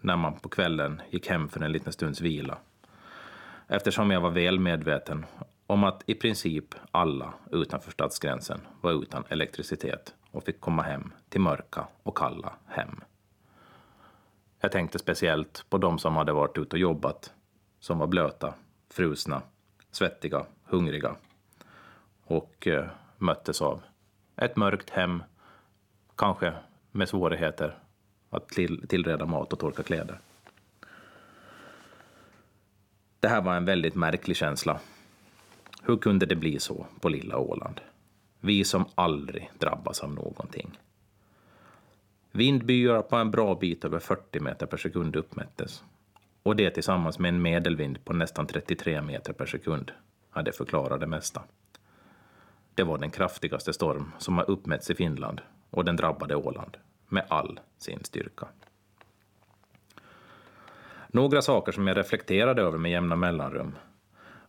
när 0.00 0.16
man 0.16 0.38
på 0.38 0.48
kvällen 0.48 1.02
gick 1.10 1.28
hem 1.28 1.48
för 1.48 1.60
en 1.60 1.72
liten 1.72 1.92
stunds 1.92 2.20
vila. 2.20 2.58
Eftersom 3.66 4.10
jag 4.10 4.20
var 4.20 4.30
väl 4.30 4.60
medveten 4.60 5.26
om 5.66 5.84
att 5.84 6.02
i 6.06 6.14
princip 6.14 6.74
alla 6.90 7.34
utanför 7.52 7.90
stadsgränsen 7.90 8.60
var 8.80 9.02
utan 9.02 9.24
elektricitet 9.28 10.14
och 10.30 10.44
fick 10.44 10.60
komma 10.60 10.82
hem 10.82 11.12
till 11.28 11.40
mörka 11.40 11.86
och 12.02 12.16
kalla 12.16 12.52
hem. 12.66 13.00
Jag 14.60 14.72
tänkte 14.72 14.98
speciellt 14.98 15.64
på 15.70 15.78
de 15.78 15.98
som 15.98 16.16
hade 16.16 16.32
varit 16.32 16.58
ute 16.58 16.76
och 16.76 16.80
jobbat, 16.80 17.32
som 17.80 17.98
var 17.98 18.06
blöta, 18.06 18.54
frusna, 18.90 19.42
svettiga, 19.90 20.46
hungriga 20.64 21.16
och 22.24 22.66
eh, 22.66 22.86
möttes 23.18 23.62
av 23.62 23.82
ett 24.36 24.56
mörkt 24.56 24.90
hem, 24.90 25.22
kanske 26.18 26.52
med 26.92 27.08
svårigheter 27.08 27.78
att 28.30 28.48
till, 28.48 28.88
tillreda 28.88 29.26
mat 29.26 29.52
och 29.52 29.58
torka 29.58 29.82
kläder. 29.82 30.20
Det 33.20 33.28
här 33.28 33.42
var 33.42 33.56
en 33.56 33.64
väldigt 33.64 33.94
märklig 33.94 34.36
känsla. 34.36 34.80
Hur 35.82 35.96
kunde 35.96 36.26
det 36.26 36.36
bli 36.36 36.58
så 36.58 36.86
på 37.00 37.08
lilla 37.08 37.38
Åland? 37.38 37.80
Vi 38.40 38.64
som 38.64 38.84
aldrig 38.94 39.50
drabbas 39.58 40.00
av 40.00 40.14
någonting. 40.14 40.78
Vindbyar 42.32 43.02
på 43.02 43.16
en 43.16 43.30
bra 43.30 43.54
bit 43.54 43.84
över 43.84 43.98
40 43.98 44.40
meter 44.40 44.66
per 44.66 44.76
sekund 44.76 45.16
uppmättes. 45.16 45.84
Och 46.42 46.56
det 46.56 46.70
tillsammans 46.70 47.18
med 47.18 47.28
en 47.28 47.42
medelvind 47.42 48.04
på 48.04 48.12
nästan 48.12 48.46
33 48.46 49.02
meter 49.02 49.32
per 49.32 49.46
sekund 49.46 49.92
hade 50.30 50.52
förklarat 50.52 51.00
det 51.00 51.06
mesta. 51.06 51.42
Det 52.74 52.82
var 52.82 52.98
den 52.98 53.10
kraftigaste 53.10 53.72
storm 53.72 54.12
som 54.18 54.38
har 54.38 54.50
uppmätts 54.50 54.90
i 54.90 54.94
Finland 54.94 55.40
och 55.70 55.84
den 55.84 55.96
drabbade 55.96 56.36
Åland 56.36 56.76
med 57.08 57.24
all 57.28 57.60
sin 57.78 58.04
styrka. 58.04 58.48
Några 61.08 61.42
saker 61.42 61.72
som 61.72 61.86
jag 61.86 61.96
reflekterade 61.96 62.62
över 62.62 62.78
med 62.78 62.90
jämna 62.90 63.16
mellanrum 63.16 63.74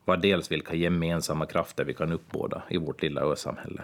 var 0.05 0.17
dels 0.17 0.51
vilka 0.51 0.75
gemensamma 0.75 1.45
krafter 1.45 1.85
vi 1.85 1.93
kan 1.93 2.11
uppbåda 2.11 2.63
i 2.69 2.77
vårt 2.77 3.01
lilla 3.01 3.21
ösamhälle. 3.21 3.83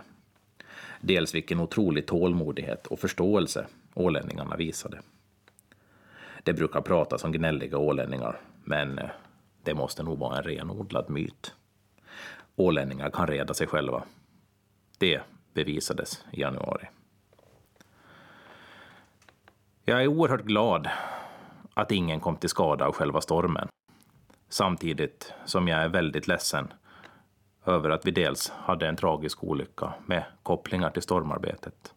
Dels 1.02 1.36
vilken 1.36 1.60
otrolig 1.60 2.06
tålmodighet 2.06 2.88
och 2.88 3.00
förståelse 3.00 3.68
ålänningarna 3.94 4.56
visade. 4.56 5.02
Det 6.44 6.54
brukar 6.54 6.82
pratas 6.82 7.24
om 7.24 7.32
gnälliga 7.32 7.78
ålänningar, 7.78 8.40
men 8.64 9.00
eh, 9.00 9.10
det 9.64 9.74
måste 9.74 10.04
nog 10.04 10.20
vara 10.20 10.38
en 10.38 10.44
renodlad 10.44 11.10
myt. 11.10 11.54
Ålänningar 12.56 13.10
kan 13.10 13.28
reda 13.28 13.54
sig 13.54 13.68
själva. 13.68 14.04
Det 14.98 15.22
bevisades 15.54 16.26
i 16.32 16.42
januari. 16.42 16.88
Jag 19.88 20.04
är 20.04 20.08
oerhört 20.08 20.44
glad 20.46 20.90
att 21.74 21.92
ingen 21.92 22.20
kom 22.20 22.36
till 22.36 22.50
skada 22.50 22.86
av 22.86 22.94
själva 22.94 23.22
stormen. 23.22 23.68
Samtidigt 24.50 25.34
som 25.46 25.68
jag 25.68 25.80
är 25.80 25.88
väldigt 25.88 26.28
ledsen 26.28 26.74
över 27.66 27.90
att 27.90 28.06
vi 28.06 28.12
dels 28.12 28.50
hade 28.50 28.88
en 28.88 28.96
tragisk 28.96 29.44
olycka 29.44 29.94
med 30.06 30.24
kopplingar 30.44 30.90
till 30.90 31.02
stormarbetet. 31.02 31.94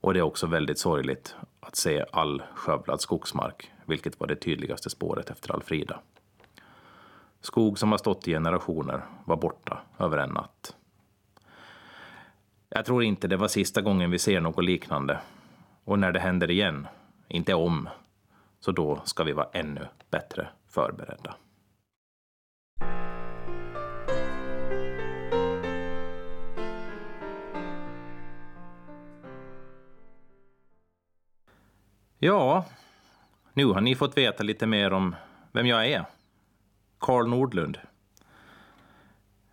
Och 0.00 0.14
det 0.14 0.20
är 0.20 0.22
också 0.22 0.46
väldigt 0.46 0.78
sorgligt 0.78 1.36
att 1.60 1.76
se 1.76 2.04
all 2.12 2.42
skövlad 2.54 3.00
skogsmark, 3.00 3.70
vilket 3.86 4.20
var 4.20 4.26
det 4.26 4.36
tydligaste 4.36 4.90
spåret 4.90 5.30
efter 5.30 5.52
Alfrida. 5.54 6.00
Skog 7.40 7.78
som 7.78 7.90
har 7.90 7.98
stått 7.98 8.28
i 8.28 8.32
generationer 8.32 9.02
var 9.24 9.36
borta 9.36 9.80
över 9.98 10.18
en 10.18 10.30
natt. 10.30 10.76
Jag 12.68 12.84
tror 12.84 13.02
inte 13.02 13.28
det 13.28 13.36
var 13.36 13.48
sista 13.48 13.80
gången 13.80 14.10
vi 14.10 14.18
ser 14.18 14.40
något 14.40 14.64
liknande. 14.64 15.20
Och 15.88 15.98
när 15.98 16.12
det 16.12 16.20
händer 16.20 16.50
igen, 16.50 16.86
inte 17.28 17.54
om, 17.54 17.88
så 18.60 18.72
då 18.72 19.02
ska 19.04 19.24
vi 19.24 19.32
vara 19.32 19.48
ännu 19.52 19.86
bättre 20.10 20.48
förberedda. 20.66 21.34
Ja, 32.18 32.64
nu 33.52 33.66
har 33.66 33.80
ni 33.80 33.94
fått 33.94 34.16
veta 34.16 34.42
lite 34.42 34.66
mer 34.66 34.92
om 34.92 35.14
vem 35.52 35.66
jag 35.66 35.86
är. 35.86 36.04
Karl 36.98 37.28
Nordlund. 37.28 37.78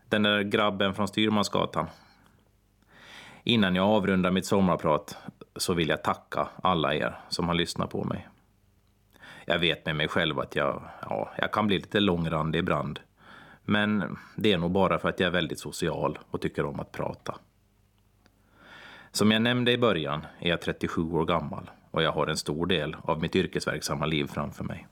Den 0.09 0.23
där 0.23 0.41
grabben 0.41 0.93
från 0.93 1.07
Styrmansgatan. 1.07 1.87
Innan 3.43 3.75
jag 3.75 3.85
avrundar 3.85 4.31
mitt 4.31 4.45
sommarprat 4.45 5.17
så 5.55 5.73
vill 5.73 5.89
jag 5.89 6.03
tacka 6.03 6.47
alla 6.63 6.95
er 6.95 7.19
som 7.29 7.47
har 7.47 7.55
lyssnat 7.55 7.89
på 7.89 8.03
mig. 8.03 8.27
Jag 9.45 9.59
vet 9.59 9.85
med 9.85 9.95
mig 9.95 10.07
själv 10.07 10.39
att 10.39 10.55
jag, 10.55 10.83
ja, 11.01 11.31
jag 11.37 11.51
kan 11.51 11.67
bli 11.67 11.77
lite 11.77 11.99
långrandig 11.99 12.59
ibland. 12.59 12.99
Men 13.63 14.17
det 14.35 14.53
är 14.53 14.57
nog 14.57 14.71
bara 14.71 14.99
för 14.99 15.09
att 15.09 15.19
jag 15.19 15.27
är 15.27 15.31
väldigt 15.31 15.59
social 15.59 16.19
och 16.31 16.41
tycker 16.41 16.65
om 16.65 16.79
att 16.79 16.91
prata. 16.91 17.35
Som 19.11 19.31
jag 19.31 19.41
nämnde 19.41 19.71
i 19.71 19.77
början 19.77 20.25
är 20.39 20.49
jag 20.49 20.61
37 20.61 21.01
år 21.01 21.25
gammal 21.25 21.69
och 21.91 22.03
jag 22.03 22.11
har 22.11 22.27
en 22.27 22.37
stor 22.37 22.65
del 22.65 22.95
av 23.01 23.21
mitt 23.21 23.35
yrkesverksamma 23.35 24.05
liv 24.05 24.27
framför 24.27 24.63
mig. 24.63 24.87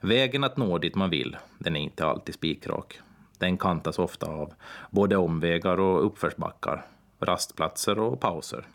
Vägen 0.00 0.44
att 0.44 0.56
nå 0.56 0.78
dit 0.78 0.94
man 0.94 1.10
vill, 1.10 1.36
den 1.58 1.76
är 1.76 1.80
inte 1.80 2.06
alltid 2.06 2.34
spikrak. 2.34 3.00
Den 3.38 3.58
kantas 3.58 3.98
ofta 3.98 4.26
av 4.26 4.54
både 4.90 5.16
omvägar 5.16 5.80
och 5.80 6.06
uppförsbackar, 6.06 6.86
rastplatser 7.20 7.98
och 7.98 8.20
pauser. 8.20 8.66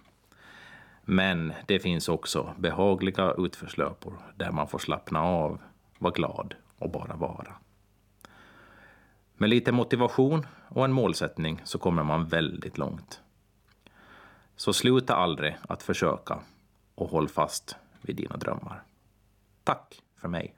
Men 1.06 1.54
det 1.66 1.80
finns 1.80 2.10
också 2.10 2.54
behagliga 2.58 3.34
utförslöpor 3.38 4.14
där 4.36 4.52
man 4.52 4.68
får 4.68 4.80
slappna 4.80 5.22
av, 5.24 5.60
vara 6.00 6.14
glad 6.14 6.56
och 6.78 6.92
bara 6.92 7.16
vara. 7.16 7.54
Med 9.34 9.50
lite 9.50 9.72
motivation 9.72 10.46
och 10.68 10.86
en 10.86 10.92
målsättning 10.92 11.62
så 11.64 11.80
kommer 11.80 12.04
man 12.04 12.26
väldigt 12.26 12.78
långt. 12.78 13.22
Så 14.56 14.74
sluta 14.74 15.16
aldrig 15.16 15.58
att 15.70 15.84
försöka 15.84 16.40
och 16.96 17.10
håll 17.10 17.28
fast 17.28 17.76
vid 18.02 18.16
dina 18.16 18.38
drömmar. 18.38 18.84
Tack 19.64 20.02
för 20.18 20.28
mig. 20.28 20.56